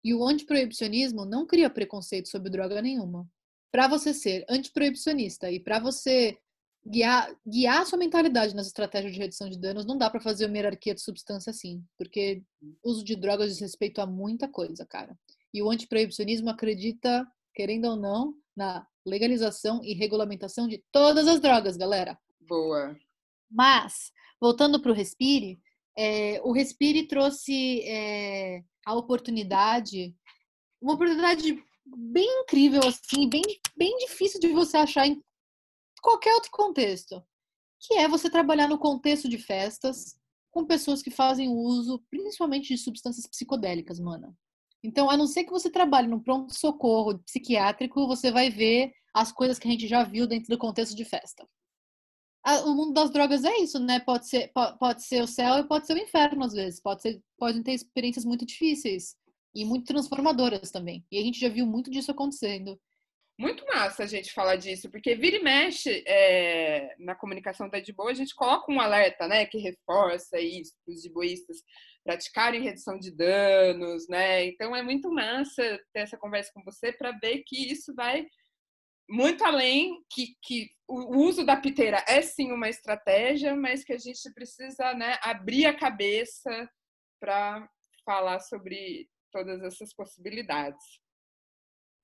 E 0.03 0.13
o 0.13 0.25
antiproibicionismo 0.25 1.25
não 1.25 1.47
cria 1.47 1.69
preconceito 1.69 2.29
sobre 2.29 2.49
droga 2.49 2.81
nenhuma. 2.81 3.27
Para 3.71 3.87
você 3.87 4.13
ser 4.13 4.45
antiproibicionista 4.49 5.51
e 5.51 5.59
para 5.59 5.79
você 5.79 6.37
guiar, 6.85 7.33
guiar 7.47 7.81
a 7.81 7.85
sua 7.85 7.97
mentalidade 7.97 8.55
nas 8.55 8.67
estratégias 8.67 9.13
de 9.13 9.19
redução 9.19 9.49
de 9.49 9.57
danos, 9.57 9.85
não 9.85 9.97
dá 9.97 10.09
para 10.09 10.19
fazer 10.19 10.45
uma 10.45 10.57
hierarquia 10.57 10.93
de 10.93 11.01
substância 11.01 11.49
assim, 11.49 11.83
porque 11.97 12.43
o 12.61 12.91
uso 12.91 13.03
de 13.03 13.15
drogas 13.15 13.51
diz 13.51 13.59
respeito 13.59 13.99
a 14.01 14.05
muita 14.05 14.47
coisa, 14.47 14.85
cara. 14.85 15.17
E 15.53 15.61
o 15.61 15.69
antiproibicionismo 15.69 16.49
acredita, 16.49 17.25
querendo 17.53 17.85
ou 17.85 17.95
não, 17.95 18.33
na 18.55 18.85
legalização 19.05 19.83
e 19.83 19.93
regulamentação 19.93 20.67
de 20.67 20.83
todas 20.91 21.27
as 21.27 21.39
drogas, 21.39 21.77
galera. 21.77 22.17
Boa. 22.41 22.95
Mas, 23.49 24.11
voltando 24.39 24.81
para 24.81 24.91
o 24.91 24.95
Respire, 24.95 25.59
é, 25.97 26.41
o 26.43 26.51
Respire 26.51 27.07
trouxe 27.07 27.81
é, 27.83 28.63
a 28.85 28.95
oportunidade, 28.95 30.15
uma 30.81 30.93
oportunidade 30.93 31.63
bem 31.85 32.41
incrível, 32.41 32.81
assim, 32.87 33.29
bem, 33.29 33.43
bem 33.77 33.95
difícil 33.99 34.39
de 34.39 34.47
você 34.49 34.77
achar 34.77 35.07
em 35.07 35.21
qualquer 36.03 36.35
outro 36.35 36.51
contexto, 36.51 37.23
que 37.79 37.95
é 37.95 38.07
você 38.07 38.29
trabalhar 38.29 38.67
no 38.67 38.77
contexto 38.77 39.27
de 39.27 39.37
festas 39.37 40.15
com 40.51 40.65
pessoas 40.65 41.01
que 41.01 41.09
fazem 41.09 41.49
uso, 41.49 42.03
principalmente 42.11 42.67
de 42.67 42.77
substâncias 42.77 43.25
psicodélicas, 43.25 43.99
mano. 43.99 44.37
Então, 44.83 45.09
a 45.09 45.17
não 45.17 45.25
ser 45.25 45.45
que 45.45 45.51
você 45.51 45.69
trabalhe 45.69 46.07
no 46.07 46.21
pronto-socorro 46.21 47.17
psiquiátrico, 47.19 48.05
você 48.05 48.31
vai 48.31 48.49
ver 48.49 48.91
as 49.13 49.31
coisas 49.31 49.57
que 49.57 49.67
a 49.67 49.71
gente 49.71 49.87
já 49.87 50.03
viu 50.03 50.27
dentro 50.27 50.49
do 50.49 50.57
contexto 50.57 50.95
de 50.95 51.05
festa. 51.05 51.47
O 52.65 52.73
mundo 52.75 52.93
das 52.93 53.09
drogas 53.09 53.45
é 53.45 53.57
isso, 53.59 53.79
né? 53.79 54.01
Pode 54.01 54.27
ser, 54.27 54.51
pode 54.77 55.03
ser 55.03 55.23
o 55.23 55.27
céu 55.27 55.59
e 55.59 55.67
pode 55.67 55.87
ser 55.87 55.93
o 55.93 56.01
inferno, 56.01 56.43
às 56.43 56.51
vezes. 56.51 56.81
Pode 56.81 57.01
ser, 57.01 57.23
podem 57.37 57.63
ter 57.63 57.71
experiências 57.71 58.25
muito 58.25 58.45
difíceis 58.45 59.15
e 59.55 59.63
muito 59.63 59.85
transformadoras 59.85 60.69
também. 60.69 61.05
E 61.09 61.17
a 61.17 61.21
gente 61.21 61.39
já 61.39 61.47
viu 61.47 61.65
muito 61.65 61.89
disso 61.89 62.11
acontecendo. 62.11 62.77
Muito 63.37 63.65
massa 63.65 64.03
a 64.03 64.07
gente 64.07 64.31
falar 64.31 64.57
disso, 64.57 64.91
porque 64.91 65.15
vira 65.15 65.37
e 65.37 65.43
mexe 65.43 66.03
é, 66.07 66.95
na 66.99 67.15
comunicação 67.15 67.67
da 67.67 67.79
de 67.79 67.91
boa, 67.91 68.11
a 68.11 68.13
gente 68.13 68.35
coloca 68.35 68.71
um 68.71 68.79
alerta, 68.79 69.27
né, 69.27 69.45
que 69.45 69.57
reforça 69.57 70.39
isso, 70.39 70.73
os 70.87 71.01
diboístas 71.01 71.57
praticarem 72.03 72.61
redução 72.61 72.99
de 72.99 73.09
danos, 73.09 74.07
né? 74.07 74.45
Então 74.45 74.75
é 74.75 74.83
muito 74.83 75.09
massa 75.11 75.63
ter 75.93 76.01
essa 76.01 76.17
conversa 76.17 76.51
com 76.53 76.63
você 76.63 76.91
para 76.91 77.11
ver 77.13 77.43
que 77.47 77.71
isso 77.71 77.95
vai 77.95 78.27
muito 79.09 79.43
além 79.43 80.03
que, 80.09 80.35
que 80.41 80.71
o 80.87 81.17
uso 81.17 81.45
da 81.45 81.57
piteira 81.57 82.03
é 82.07 82.21
sim 82.21 82.51
uma 82.51 82.69
estratégia, 82.69 83.55
mas 83.55 83.83
que 83.83 83.93
a 83.93 83.97
gente 83.97 84.31
precisa 84.33 84.93
né, 84.93 85.17
abrir 85.21 85.65
a 85.65 85.77
cabeça 85.77 86.69
para 87.19 87.69
falar 88.05 88.39
sobre 88.39 89.09
todas 89.31 89.61
essas 89.63 89.93
possibilidades. 89.93 91.02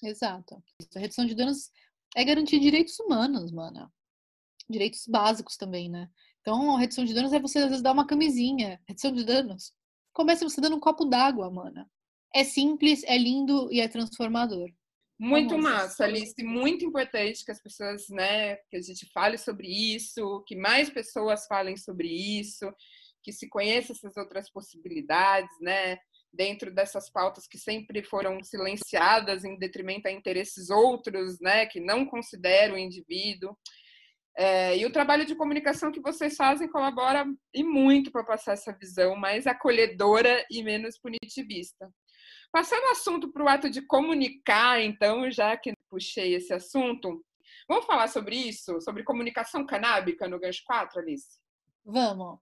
Exato. 0.02 0.64
A 0.96 1.00
redução 1.00 1.26
de 1.26 1.36
danos 1.36 1.72
é 2.16 2.24
garantir 2.24 2.60
direitos 2.60 3.00
humanos, 3.00 3.52
mana. 3.52 3.92
Direitos 4.70 5.06
básicos 5.08 5.58
também, 5.58 5.90
né? 5.90 6.10
Então, 6.42 6.76
a 6.76 6.80
redução 6.80 7.04
de 7.04 7.14
danos 7.14 7.34
é 7.34 7.40
você, 7.40 7.60
às 7.60 7.66
vezes, 7.66 7.82
dar 7.82 7.92
uma 7.92 8.08
camisinha. 8.08 8.82
Redução 8.88 9.12
de 9.12 9.24
danos. 9.24 9.74
Começa 10.14 10.48
você 10.48 10.62
dando 10.62 10.76
um 10.76 10.80
copo 10.80 11.06
d'água, 11.06 11.52
mana. 11.52 11.90
É 12.34 12.44
simples, 12.44 13.04
é 13.04 13.18
lindo 13.18 13.72
e 13.72 13.80
é 13.80 13.88
transformador. 13.88 14.70
Muito 15.20 15.50
Vamos. 15.50 15.66
massa, 15.66 16.06
Alice. 16.06 16.42
Muito 16.42 16.86
importante 16.86 17.44
que 17.44 17.52
as 17.52 17.62
pessoas, 17.62 18.08
né, 18.10 18.56
que 18.70 18.78
a 18.78 18.82
gente 18.82 19.06
fale 19.12 19.38
sobre 19.38 19.68
isso, 19.68 20.44
que 20.48 20.56
mais 20.56 20.90
pessoas 20.90 21.46
falem 21.46 21.76
sobre 21.76 22.08
isso, 22.08 22.72
que 23.22 23.34
se 23.34 23.50
conheça 23.50 23.92
essas 23.92 24.16
outras 24.16 24.50
possibilidades, 24.50 25.52
né? 25.60 25.98
Dentro 26.32 26.74
dessas 26.74 27.10
pautas 27.10 27.48
que 27.48 27.58
sempre 27.58 28.04
foram 28.04 28.42
silenciadas 28.44 29.44
em 29.44 29.58
detrimento 29.58 30.08
a 30.08 30.12
interesses 30.12 30.70
outros, 30.70 31.40
né, 31.40 31.66
que 31.66 31.80
não 31.80 32.06
consideram 32.06 32.76
o 32.76 32.80
indivíduo. 32.80 33.58
É, 34.38 34.78
e 34.78 34.86
o 34.86 34.92
trabalho 34.92 35.26
de 35.26 35.36
comunicação 35.36 35.92
que 35.92 36.00
vocês 36.00 36.36
fazem 36.36 36.70
colabora 36.70 37.26
e 37.54 37.64
muito 37.64 38.12
para 38.12 38.24
passar 38.24 38.54
essa 38.54 38.72
visão 38.72 39.16
mais 39.16 39.46
acolhedora 39.46 40.46
e 40.50 40.64
menos 40.64 40.98
punitivista. 40.98 41.92
Passando 42.52 42.84
o 42.86 42.92
assunto 42.92 43.32
para 43.32 43.44
o 43.44 43.50
ato 43.50 43.70
de 43.70 43.82
comunicar, 43.82 44.82
então, 44.82 45.30
já 45.30 45.58
que 45.58 45.74
puxei 45.90 46.36
esse 46.36 46.54
assunto, 46.54 47.24
vamos 47.68 47.86
falar 47.86 48.08
sobre 48.08 48.36
isso? 48.36 48.80
Sobre 48.82 49.04
comunicação 49.04 49.66
canábica 49.66 50.28
no 50.28 50.40
Gancho 50.40 50.64
4, 50.66 51.00
Alice? 51.00 51.40
Vamos 51.84 52.40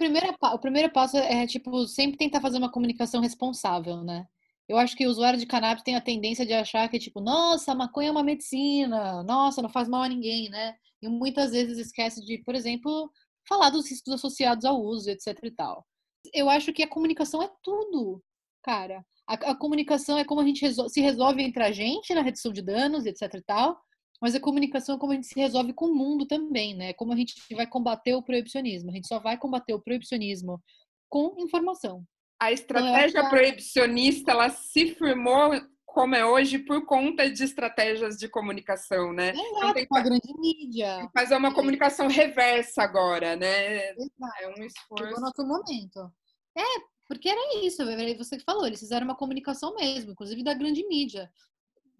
primeira, 0.00 0.34
o 0.40 0.58
primeiro 0.58 0.90
passo 0.90 1.18
é, 1.18 1.46
tipo, 1.46 1.86
sempre 1.86 2.16
tentar 2.16 2.40
fazer 2.40 2.56
uma 2.56 2.72
comunicação 2.72 3.20
responsável, 3.20 4.02
né? 4.02 4.26
Eu 4.66 4.78
acho 4.78 4.96
que 4.96 5.06
o 5.06 5.10
usuário 5.10 5.38
de 5.38 5.46
cannabis 5.46 5.82
tem 5.82 5.94
a 5.96 6.00
tendência 6.00 6.46
de 6.46 6.54
achar 6.54 6.88
que, 6.88 6.98
tipo, 6.98 7.20
nossa, 7.20 7.74
maconha 7.74 8.08
é 8.08 8.10
uma 8.10 8.22
medicina, 8.22 9.22
nossa, 9.24 9.60
não 9.60 9.68
faz 9.68 9.88
mal 9.88 10.02
a 10.02 10.08
ninguém, 10.08 10.48
né? 10.48 10.74
E 11.02 11.08
muitas 11.08 11.50
vezes 11.52 11.76
esquece 11.76 12.24
de, 12.24 12.38
por 12.38 12.54
exemplo, 12.54 13.10
falar 13.46 13.70
dos 13.70 13.90
riscos 13.90 14.14
associados 14.14 14.64
ao 14.64 14.80
uso, 14.80 15.10
etc 15.10 15.38
e 15.42 15.50
tal. 15.50 15.86
Eu 16.32 16.48
acho 16.48 16.72
que 16.72 16.82
a 16.82 16.88
comunicação 16.88 17.42
é 17.42 17.50
tudo, 17.62 18.22
cara. 18.62 19.04
A, 19.28 19.34
a 19.34 19.54
comunicação 19.54 20.16
é 20.18 20.24
como 20.24 20.40
a 20.40 20.44
gente 20.44 20.62
resol 20.62 20.88
se 20.88 21.00
resolve 21.00 21.42
entre 21.42 21.62
a 21.62 21.72
gente 21.72 22.14
na 22.14 22.22
redução 22.22 22.52
de 22.52 22.62
danos, 22.62 23.06
etc 23.06 23.34
e 23.34 23.42
tal, 23.42 23.78
mas 24.20 24.34
a 24.34 24.40
comunicação 24.40 24.96
é 24.96 24.98
como 24.98 25.12
a 25.12 25.14
gente 25.14 25.26
se 25.26 25.38
resolve 25.38 25.72
com 25.72 25.86
o 25.86 25.94
mundo 25.94 26.26
também, 26.26 26.74
né? 26.74 26.92
Como 26.92 27.12
a 27.12 27.16
gente 27.16 27.34
vai 27.54 27.66
combater 27.66 28.14
o 28.14 28.22
proibicionismo. 28.22 28.90
A 28.90 28.94
gente 28.94 29.08
só 29.08 29.18
vai 29.18 29.38
combater 29.38 29.72
o 29.72 29.80
proibicionismo 29.80 30.62
com 31.08 31.36
informação. 31.38 32.04
A 32.38 32.52
estratégia 32.52 33.18
então, 33.18 33.30
proibicionista, 33.30 34.32
ela 34.32 34.50
se 34.50 34.94
firmou 34.94 35.52
como 35.86 36.14
é 36.14 36.24
hoje 36.24 36.58
por 36.58 36.84
conta 36.86 37.28
de 37.30 37.42
estratégias 37.42 38.16
de 38.16 38.28
comunicação, 38.28 39.12
né? 39.12 39.30
Exato, 39.30 39.48
então, 39.56 39.74
tem 39.74 39.86
com 39.86 39.96
a 39.96 40.02
grande 40.02 40.32
mídia. 40.38 41.10
Fazer 41.12 41.36
uma 41.36 41.52
comunicação 41.52 42.06
reversa 42.06 42.82
agora, 42.82 43.36
né? 43.36 43.90
Exato. 43.92 44.42
É 44.42 44.48
um 44.48 44.64
esforço. 44.64 45.04
Chegou 45.04 45.20
no 45.20 45.26
outro 45.26 45.46
momento. 45.46 46.12
É, 46.56 46.64
porque 47.08 47.28
era 47.28 47.64
isso, 47.64 47.84
você 48.16 48.36
que 48.36 48.44
falou, 48.44 48.66
eles 48.66 48.80
fizeram 48.80 49.04
uma 49.04 49.16
comunicação 49.16 49.74
mesmo, 49.74 50.12
inclusive 50.12 50.44
da 50.44 50.54
grande 50.54 50.86
mídia 50.86 51.30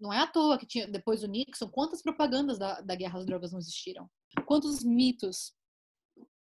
não 0.01 0.11
é 0.11 0.17
à 0.17 0.27
toa 0.27 0.57
que 0.57 0.65
tinha, 0.65 0.87
depois 0.87 1.21
do 1.21 1.27
Nixon, 1.27 1.69
quantas 1.69 2.01
propagandas 2.01 2.57
da, 2.57 2.81
da 2.81 2.95
guerra 2.95 3.19
às 3.19 3.25
drogas 3.25 3.51
não 3.51 3.59
existiram? 3.59 4.09
Quantos 4.45 4.83
mitos 4.83 5.53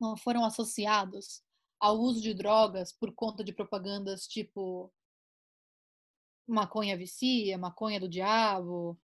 não 0.00 0.16
foram 0.16 0.44
associados 0.44 1.42
ao 1.80 1.98
uso 1.98 2.20
de 2.20 2.32
drogas 2.34 2.92
por 2.92 3.12
conta 3.14 3.42
de 3.42 3.52
propagandas 3.52 4.26
tipo 4.26 4.92
maconha 6.46 6.96
vicia, 6.96 7.58
maconha 7.58 8.00
do 8.00 8.08
diabo. 8.08 8.98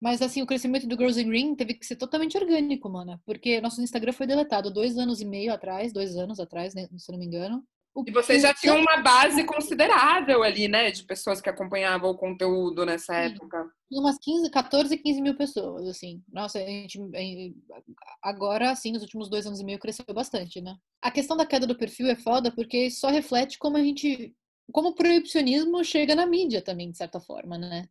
Mas 0.00 0.20
assim, 0.20 0.42
o 0.42 0.46
crescimento 0.46 0.86
do 0.86 0.96
Girls 0.96 1.20
in 1.20 1.28
Green 1.28 1.56
teve 1.56 1.74
que 1.74 1.86
ser 1.86 1.96
totalmente 1.96 2.36
orgânico, 2.36 2.88
mana, 2.88 3.20
porque 3.24 3.60
nosso 3.62 3.80
Instagram 3.80 4.12
foi 4.12 4.26
deletado 4.26 4.70
dois 4.70 4.98
anos 4.98 5.20
e 5.20 5.24
meio 5.24 5.52
atrás, 5.52 5.92
dois 5.92 6.16
anos 6.16 6.38
atrás, 6.38 6.74
né, 6.74 6.86
se 6.96 7.10
não 7.10 7.18
me 7.18 7.26
engano. 7.26 7.66
E 8.06 8.10
vocês 8.10 8.42
já 8.42 8.52
tinham 8.52 8.78
uma 8.78 8.98
base 8.98 9.42
considerável 9.46 10.42
ali, 10.42 10.68
né? 10.68 10.90
De 10.90 11.02
pessoas 11.04 11.40
que 11.40 11.48
acompanhavam 11.48 12.10
o 12.10 12.16
conteúdo 12.16 12.84
nessa 12.84 13.14
Sim. 13.14 13.32
época. 13.32 13.72
Umas 13.90 14.18
15, 14.18 14.50
14, 14.50 14.98
15 14.98 15.20
mil 15.20 15.36
pessoas, 15.36 15.86
assim. 15.86 16.22
Nossa, 16.32 16.58
a 16.58 16.66
gente. 16.66 16.98
Agora, 18.22 18.70
assim, 18.70 18.90
nos 18.92 19.02
últimos 19.02 19.28
dois 19.28 19.46
anos 19.46 19.60
e 19.60 19.64
meio 19.64 19.78
cresceu 19.78 20.04
bastante, 20.12 20.60
né? 20.60 20.76
A 21.00 21.10
questão 21.10 21.36
da 21.36 21.46
queda 21.46 21.66
do 21.66 21.76
perfil 21.78 22.08
é 22.08 22.16
foda 22.16 22.50
porque 22.50 22.90
só 22.90 23.08
reflete 23.08 23.58
como 23.58 23.76
a 23.76 23.82
gente. 23.82 24.34
Como 24.72 24.88
o 24.88 24.94
proibicionismo 24.94 25.84
chega 25.84 26.16
na 26.16 26.26
mídia 26.26 26.60
também, 26.60 26.90
de 26.90 26.98
certa 26.98 27.20
forma, 27.20 27.56
né? 27.56 27.88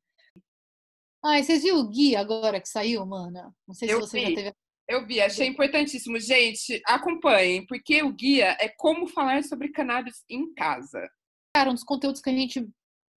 Ah, 1.23 1.41
vocês 1.41 1.63
viram 1.63 1.79
o 1.79 1.87
Gui 1.89 2.15
agora 2.15 2.59
que 2.59 2.67
saiu, 2.67 3.05
mana? 3.05 3.55
Não 3.65 3.73
sei 3.73 3.89
Eu 3.89 4.01
se 4.01 4.09
você 4.09 4.19
vi. 4.19 4.29
já 4.29 4.35
teve 4.35 4.55
eu 4.87 5.05
vi, 5.05 5.19
achei 5.19 5.47
importantíssimo. 5.47 6.19
Gente, 6.19 6.79
acompanhem, 6.85 7.65
porque 7.65 8.03
o 8.03 8.13
guia 8.13 8.55
é 8.59 8.69
como 8.69 9.07
falar 9.07 9.43
sobre 9.43 9.69
cannabis 9.69 10.23
em 10.29 10.53
casa. 10.53 11.09
Cara, 11.55 11.71
um 11.71 11.73
dos 11.73 11.83
conteúdos 11.83 12.21
que 12.21 12.29
a 12.29 12.33
gente 12.33 12.67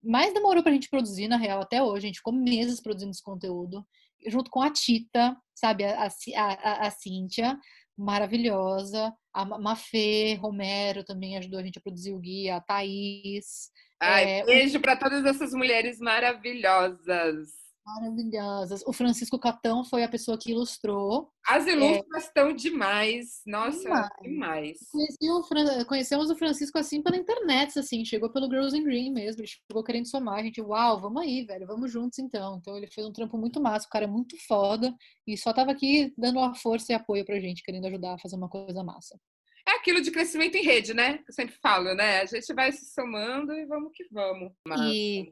mais 0.03 0.33
demorou 0.33 0.63
pra 0.63 0.73
gente 0.73 0.89
produzir, 0.89 1.29
na 1.29 1.37
real, 1.37 1.61
até 1.61 1.83
hoje. 1.83 2.07
A 2.07 2.09
gente 2.09 2.19
ficou 2.19 2.33
meses 2.33 2.81
produzindo 2.81 3.11
esse 3.11 3.23
conteúdo, 3.23 3.87
junto 4.27 4.51
com 4.51 4.61
a 4.61 4.71
Tita, 4.71 5.37
sabe, 5.55 5.85
a, 5.85 6.05
a, 6.05 6.09
a, 6.45 6.87
a 6.87 6.91
Cíntia, 6.91 7.59
maravilhosa, 7.97 9.13
a 9.33 9.45
Mafê 9.45 10.35
Romero 10.35 11.05
também 11.05 11.37
ajudou 11.37 11.59
a 11.59 11.63
gente 11.63 11.79
a 11.79 11.83
produzir 11.83 12.13
o 12.13 12.19
guia, 12.19 12.57
a 12.57 12.61
Thaís. 12.61 13.71
Ai, 14.01 14.41
é, 14.41 14.45
beijo 14.45 14.79
o... 14.79 14.81
para 14.81 14.97
todas 14.97 15.25
essas 15.25 15.53
mulheres 15.53 15.99
maravilhosas 15.99 17.68
maravilhosas. 17.95 18.83
O 18.87 18.93
Francisco 18.93 19.39
Catão 19.39 19.85
foi 19.85 20.03
a 20.03 20.09
pessoa 20.09 20.39
que 20.39 20.51
ilustrou. 20.51 21.31
As 21.47 21.67
ilustras 21.67 22.25
é... 22.25 22.27
estão 22.27 22.53
demais. 22.53 23.41
Nossa, 23.47 23.83
demais. 23.83 24.09
demais. 24.23 24.79
O 25.23 25.85
Conhecemos 25.87 26.31
o 26.31 26.37
Francisco 26.37 26.79
assim 26.79 27.03
pela 27.03 27.17
internet, 27.17 27.79
assim, 27.79 28.05
chegou 28.05 28.31
pelo 28.31 28.49
Girls 28.49 28.77
in 28.77 28.85
Green 28.85 29.13
mesmo, 29.13 29.41
ele 29.41 29.49
chegou 29.49 29.83
querendo 29.83 30.09
somar, 30.09 30.41
a 30.41 30.43
gente, 30.43 30.61
uau, 30.61 31.01
vamos 31.01 31.23
aí, 31.23 31.45
velho, 31.45 31.67
vamos 31.67 31.91
juntos 31.91 32.19
então. 32.19 32.59
Então 32.61 32.77
ele 32.77 32.87
fez 32.87 33.07
um 33.07 33.13
trampo 33.13 33.39
muito 33.39 33.61
massa, 33.61 33.87
o 33.87 33.91
cara 33.91 34.05
é 34.05 34.09
muito 34.09 34.37
foda 34.47 34.95
e 35.27 35.37
só 35.37 35.53
tava 35.53 35.73
aqui 35.73 36.13
dando 36.17 36.39
uma 36.39 36.55
força 36.55 36.93
e 36.93 36.95
apoio 36.95 37.25
pra 37.25 37.41
gente, 37.41 37.63
querendo 37.63 37.87
ajudar 37.87 38.15
a 38.15 38.19
fazer 38.19 38.37
uma 38.37 38.49
coisa 38.49 38.83
massa. 38.85 39.19
É 39.67 39.73
aquilo 39.73 40.01
de 40.01 40.11
crescimento 40.11 40.57
em 40.57 40.65
rede, 40.65 40.95
né? 40.95 41.21
Eu 41.29 41.35
sempre 41.35 41.55
falo, 41.61 41.95
né? 41.95 42.23
A 42.23 42.25
gente 42.25 42.55
vai 42.55 42.73
se 42.73 42.91
somando 42.91 43.53
e 43.53 43.67
vamos 43.67 43.93
que 43.93 44.07
vamos. 44.11 44.51
E 44.91 45.31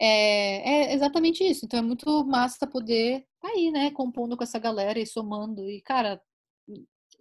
é, 0.00 0.90
é 0.90 0.94
exatamente 0.94 1.44
isso. 1.44 1.64
Então 1.64 1.78
é 1.78 1.82
muito 1.82 2.24
massa 2.24 2.66
poder 2.66 3.26
tá 3.42 3.48
aí, 3.48 3.70
né, 3.72 3.90
compondo 3.90 4.36
com 4.36 4.44
essa 4.44 4.58
galera 4.58 4.98
e 4.98 5.06
somando. 5.06 5.68
E, 5.68 5.82
cara, 5.82 6.22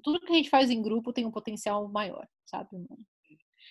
tudo 0.03 0.19
que 0.19 0.31
a 0.31 0.36
gente 0.36 0.49
faz 0.49 0.69
em 0.69 0.81
grupo 0.81 1.12
tem 1.12 1.25
um 1.25 1.31
potencial 1.31 1.88
maior, 1.89 2.27
sabe? 2.45 2.69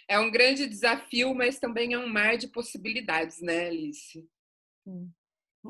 É 0.09 0.19
um 0.19 0.31
grande 0.31 0.67
desafio, 0.67 1.35
mas 1.35 1.61
também 1.61 1.95
é 1.95 1.99
um 1.99 2.09
mar 2.09 2.37
de 2.37 2.49
possibilidades, 2.49 3.41
né, 3.41 3.69
Alice? 3.69 4.29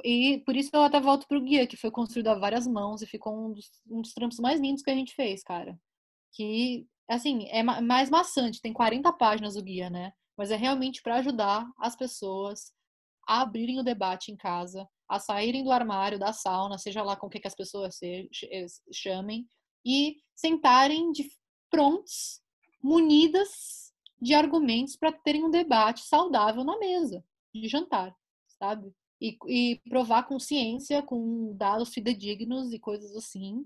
E 0.04 0.42
por 0.46 0.56
isso 0.56 0.70
eu 0.72 0.82
até 0.82 1.00
volto 1.00 1.26
pro 1.26 1.42
guia, 1.42 1.66
que 1.66 1.76
foi 1.76 1.90
construído 1.90 2.28
a 2.28 2.38
várias 2.38 2.66
mãos 2.66 3.02
e 3.02 3.06
ficou 3.06 3.36
um 3.36 3.52
dos, 3.52 3.70
um 3.90 4.00
dos 4.00 4.14
trampos 4.14 4.38
mais 4.38 4.60
lindos 4.60 4.82
que 4.82 4.90
a 4.90 4.94
gente 4.94 5.14
fez, 5.14 5.42
cara. 5.42 5.78
Que, 6.32 6.86
assim, 7.08 7.46
é 7.48 7.62
mais 7.62 8.08
maçante, 8.08 8.60
tem 8.60 8.72
40 8.72 9.12
páginas 9.12 9.56
o 9.56 9.62
guia, 9.62 9.90
né? 9.90 10.12
Mas 10.36 10.50
é 10.50 10.56
realmente 10.56 11.02
para 11.02 11.16
ajudar 11.16 11.68
as 11.76 11.96
pessoas 11.96 12.72
a 13.30 13.42
abrirem 13.42 13.78
o 13.78 13.84
debate 13.84 14.32
em 14.32 14.36
casa, 14.36 14.88
a 15.08 15.20
saírem 15.20 15.62
do 15.62 15.70
armário, 15.70 16.18
da 16.18 16.32
sauna, 16.32 16.78
seja 16.78 17.00
lá 17.00 17.14
com 17.14 17.28
o 17.28 17.30
que, 17.30 17.38
que 17.38 17.46
as 17.46 17.54
pessoas 17.54 17.94
se, 17.94 18.28
chamem, 18.92 19.46
e 19.86 20.16
sentarem 20.34 21.12
de 21.12 21.30
prontos, 21.70 22.42
munidas 22.82 23.92
de 24.20 24.34
argumentos 24.34 24.96
para 24.96 25.12
terem 25.12 25.44
um 25.44 25.50
debate 25.50 26.00
saudável 26.00 26.64
na 26.64 26.76
mesa 26.80 27.24
de 27.54 27.68
jantar, 27.68 28.12
sabe? 28.58 28.92
E, 29.20 29.38
e 29.46 29.80
provar 29.88 30.24
com 30.24 30.40
ciência, 30.40 31.00
com 31.00 31.54
dados 31.56 31.90
fidedignos 31.90 32.72
e 32.72 32.80
coisas 32.80 33.14
assim, 33.14 33.64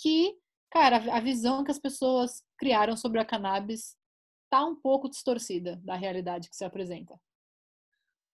que, 0.00 0.34
cara, 0.70 0.96
a 1.14 1.20
visão 1.20 1.62
que 1.62 1.70
as 1.70 1.78
pessoas 1.78 2.42
criaram 2.56 2.96
sobre 2.96 3.20
a 3.20 3.26
cannabis 3.26 3.94
tá 4.48 4.64
um 4.64 4.74
pouco 4.74 5.10
distorcida 5.10 5.76
da 5.84 5.96
realidade 5.96 6.48
que 6.48 6.56
se 6.56 6.64
apresenta. 6.64 7.20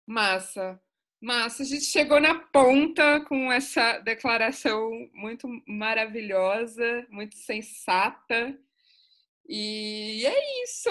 Massa. 0.08 0.80
Massa, 1.20 1.62
a 1.62 1.66
gente 1.66 1.84
chegou 1.84 2.18
na 2.18 2.34
ponta 2.34 3.20
com 3.26 3.52
essa 3.52 3.98
declaração 3.98 4.90
muito 5.12 5.46
maravilhosa, 5.66 7.06
muito 7.10 7.36
sensata. 7.36 8.58
E 9.46 10.24
é 10.24 10.64
isso. 10.64 10.88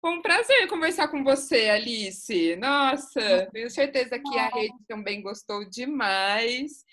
Foi 0.00 0.12
um 0.12 0.22
prazer 0.22 0.68
conversar 0.68 1.08
com 1.08 1.24
você, 1.24 1.68
Alice. 1.68 2.54
Nossa, 2.56 3.48
tenho 3.52 3.68
certeza 3.68 4.20
que 4.20 4.38
a 4.38 4.48
rede 4.48 4.78
também 4.86 5.20
gostou 5.20 5.68
demais. 5.68 6.84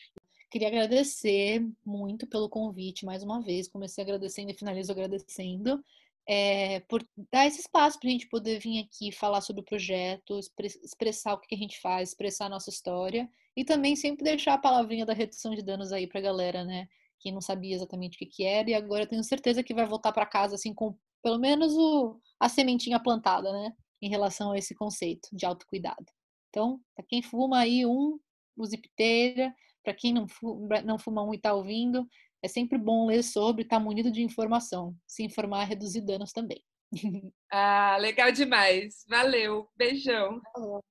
Queria 0.49 0.69
agradecer 0.69 1.63
muito 1.85 2.25
pelo 2.25 2.49
convite 2.49 3.05
mais 3.05 3.21
uma 3.21 3.39
vez. 3.39 3.67
Comecei 3.67 4.03
agradecendo 4.03 4.49
e 4.49 4.57
finalizo 4.57 4.91
agradecendo 4.91 5.83
é, 6.27 6.81
por 6.81 7.01
dar 7.31 7.47
esse 7.47 7.61
espaço 7.61 7.99
para 7.99 8.09
a 8.09 8.11
gente 8.11 8.27
poder 8.27 8.59
vir 8.59 8.83
aqui 8.83 9.11
falar 9.11 9.41
sobre 9.41 9.61
o 9.61 9.65
projeto, 9.65 10.37
expressar 10.83 11.33
o 11.33 11.39
que 11.39 11.55
a 11.55 11.57
gente 11.57 11.79
faz, 11.79 12.09
expressar 12.09 12.47
a 12.47 12.49
nossa 12.49 12.69
história 12.69 13.29
e 13.55 13.63
também 13.63 13.95
sempre 13.95 14.23
deixar 14.23 14.53
a 14.55 14.57
palavrinha 14.57 15.05
da 15.05 15.13
redução 15.13 15.55
de 15.55 15.63
danos 15.63 15.91
aí 15.91 16.05
para 16.05 16.19
a 16.19 16.23
galera, 16.23 16.65
né? 16.65 16.87
Que 17.19 17.31
não 17.31 17.41
sabia 17.41 17.75
exatamente 17.75 18.15
o 18.15 18.19
que, 18.19 18.25
que 18.25 18.43
era 18.43 18.69
e 18.69 18.73
agora 18.73 19.07
tenho 19.07 19.23
certeza 19.23 19.63
que 19.63 19.73
vai 19.73 19.85
voltar 19.85 20.11
para 20.11 20.25
casa 20.25 20.55
assim 20.55 20.73
com 20.73 20.95
pelo 21.23 21.39
menos 21.39 21.73
o, 21.75 22.19
a 22.39 22.49
sementinha 22.49 22.99
plantada, 22.99 23.51
né? 23.51 23.71
Em 24.01 24.09
relação 24.09 24.51
a 24.51 24.57
esse 24.57 24.75
conceito 24.75 25.29
de 25.31 25.45
autocuidado. 25.45 26.05
Então, 26.49 26.79
para 26.95 27.05
quem 27.05 27.21
fuma 27.21 27.59
aí 27.59 27.85
um, 27.85 28.19
use 28.57 28.77
piteira. 28.77 29.53
Para 29.83 29.93
quem 29.93 30.13
não 30.13 30.27
fuma, 30.27 30.81
não 30.81 30.99
fuma 30.99 31.23
um 31.23 31.33
e 31.33 31.37
está 31.37 31.53
ouvindo, 31.53 32.05
é 32.43 32.47
sempre 32.47 32.77
bom 32.77 33.05
ler 33.07 33.23
sobre, 33.23 33.63
estar 33.63 33.77
tá 33.77 33.83
munido 33.83 34.11
de 34.11 34.21
informação. 34.21 34.95
Se 35.07 35.23
informar, 35.23 35.63
reduzir 35.65 36.01
danos 36.01 36.31
também. 36.31 36.61
Ah, 37.49 37.97
legal 37.99 38.29
demais. 38.31 39.05
Valeu. 39.07 39.69
Beijão. 39.77 40.41
Valeu, 40.53 40.81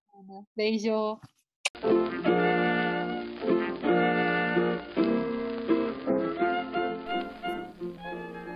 Beijo. 0.56 1.18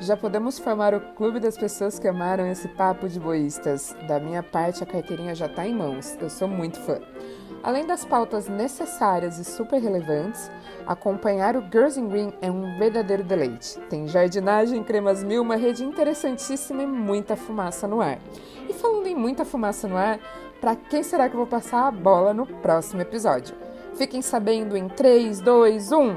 Já 0.00 0.16
podemos 0.16 0.58
formar 0.58 0.94
o 0.94 1.14
clube 1.14 1.38
das 1.38 1.58
pessoas 1.58 1.98
que 1.98 2.08
amaram 2.08 2.50
esse 2.50 2.66
papo 2.68 3.06
de 3.06 3.20
boístas. 3.20 3.94
Da 4.08 4.18
minha 4.18 4.42
parte, 4.42 4.82
a 4.82 4.86
carteirinha 4.86 5.34
já 5.34 5.44
está 5.44 5.66
em 5.66 5.74
mãos. 5.74 6.16
Eu 6.20 6.30
sou 6.30 6.48
muito 6.48 6.80
fã. 6.80 6.98
Além 7.62 7.86
das 7.86 8.06
pautas 8.06 8.48
necessárias 8.48 9.38
e 9.38 9.44
super 9.44 9.82
relevantes, 9.82 10.50
acompanhar 10.86 11.56
o 11.56 11.62
Girls 11.70 12.00
in 12.00 12.08
Green 12.08 12.32
é 12.40 12.50
um 12.50 12.78
verdadeiro 12.78 13.22
deleite. 13.22 13.78
Tem 13.90 14.08
jardinagem, 14.08 14.82
cremas 14.82 15.22
mil, 15.22 15.42
uma 15.42 15.56
rede 15.56 15.84
interessantíssima 15.84 16.82
e 16.82 16.86
muita 16.86 17.36
fumaça 17.36 17.86
no 17.86 18.00
ar. 18.00 18.18
E 18.66 18.72
falando 18.72 19.06
em 19.06 19.14
muita 19.14 19.44
fumaça 19.44 19.86
no 19.86 19.98
ar, 19.98 20.18
para 20.58 20.74
quem 20.74 21.02
será 21.02 21.28
que 21.28 21.34
eu 21.34 21.38
vou 21.38 21.46
passar 21.46 21.86
a 21.86 21.90
bola 21.90 22.32
no 22.32 22.46
próximo 22.46 23.02
episódio? 23.02 23.54
Fiquem 23.94 24.22
sabendo 24.22 24.74
em 24.74 24.88
3, 24.88 25.40
2, 25.40 25.92
1. 25.92 26.16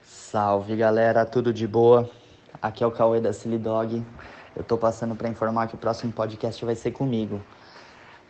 Salve 0.00 0.76
galera, 0.76 1.26
tudo 1.26 1.52
de 1.52 1.68
boa? 1.68 2.08
Aqui 2.60 2.82
é 2.82 2.86
o 2.86 2.90
Cauê 2.90 3.20
da 3.20 3.34
Silly 3.34 3.58
Dog. 3.58 4.02
Eu 4.56 4.64
tô 4.64 4.78
passando 4.78 5.14
para 5.14 5.28
informar 5.28 5.66
que 5.66 5.74
o 5.74 5.78
próximo 5.78 6.10
podcast 6.10 6.64
vai 6.64 6.74
ser 6.74 6.92
comigo. 6.92 7.38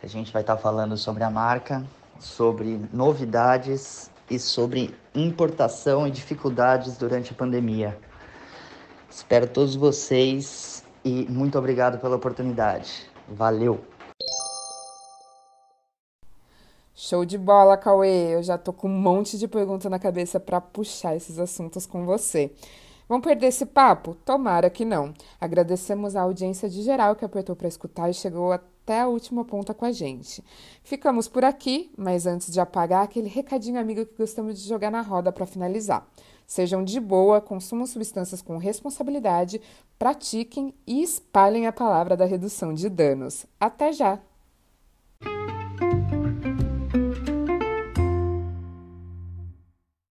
A 0.01 0.07
gente 0.07 0.31
vai 0.31 0.41
estar 0.41 0.55
tá 0.55 0.61
falando 0.61 0.95
sobre 0.95 1.25
a 1.25 1.29
marca, 1.29 1.85
sobre 2.19 2.79
novidades 2.93 4.09
e 4.29 4.39
sobre 4.39 4.95
importação 5.13 6.07
e 6.07 6.11
dificuldades 6.11 6.97
durante 6.97 7.33
a 7.33 7.35
pandemia. 7.35 7.99
Espero 9.09 9.45
todos 9.47 9.75
vocês 9.75 10.85
e 11.03 11.25
muito 11.29 11.57
obrigado 11.57 11.99
pela 11.99 12.15
oportunidade. 12.15 13.09
Valeu! 13.27 13.81
Show 16.95 17.25
de 17.25 17.37
bola, 17.37 17.75
Cauê! 17.75 18.35
Eu 18.35 18.43
já 18.43 18.57
tô 18.57 18.71
com 18.71 18.87
um 18.87 19.01
monte 19.01 19.37
de 19.37 19.47
pergunta 19.49 19.89
na 19.89 19.99
cabeça 19.99 20.39
para 20.39 20.61
puxar 20.61 21.15
esses 21.15 21.39
assuntos 21.39 21.85
com 21.85 22.05
você. 22.05 22.53
Vamos 23.07 23.25
perder 23.25 23.47
esse 23.47 23.65
papo? 23.65 24.15
Tomara 24.23 24.69
que 24.69 24.85
não. 24.85 25.13
Agradecemos 25.41 26.15
a 26.15 26.21
audiência 26.21 26.69
de 26.69 26.83
geral 26.83 27.15
que 27.15 27.25
apertou 27.25 27.55
para 27.55 27.67
escutar 27.67 28.09
e 28.09 28.13
chegou 28.13 28.51
até 28.51 28.78
até 28.89 29.01
a 29.01 29.07
última 29.07 29.45
ponta 29.45 29.71
com 29.71 29.85
a 29.85 29.91
gente. 29.91 30.43
Ficamos 30.81 31.27
por 31.27 31.45
aqui, 31.45 31.91
mas 31.95 32.25
antes 32.25 32.51
de 32.51 32.59
apagar, 32.59 33.03
aquele 33.03 33.29
recadinho 33.29 33.79
amigo 33.79 34.03
que 34.03 34.17
gostamos 34.17 34.59
de 34.59 34.67
jogar 34.67 34.89
na 34.89 35.01
roda 35.01 35.31
para 35.31 35.45
finalizar. 35.45 36.07
Sejam 36.47 36.83
de 36.83 36.99
boa, 36.99 37.39
consumam 37.39 37.85
substâncias 37.85 38.41
com 38.41 38.57
responsabilidade, 38.57 39.61
pratiquem 39.99 40.73
e 40.87 41.03
espalhem 41.03 41.67
a 41.67 41.71
palavra 41.71 42.17
da 42.17 42.25
redução 42.25 42.73
de 42.73 42.89
danos. 42.89 43.45
Até 43.59 43.93
já! 43.93 44.19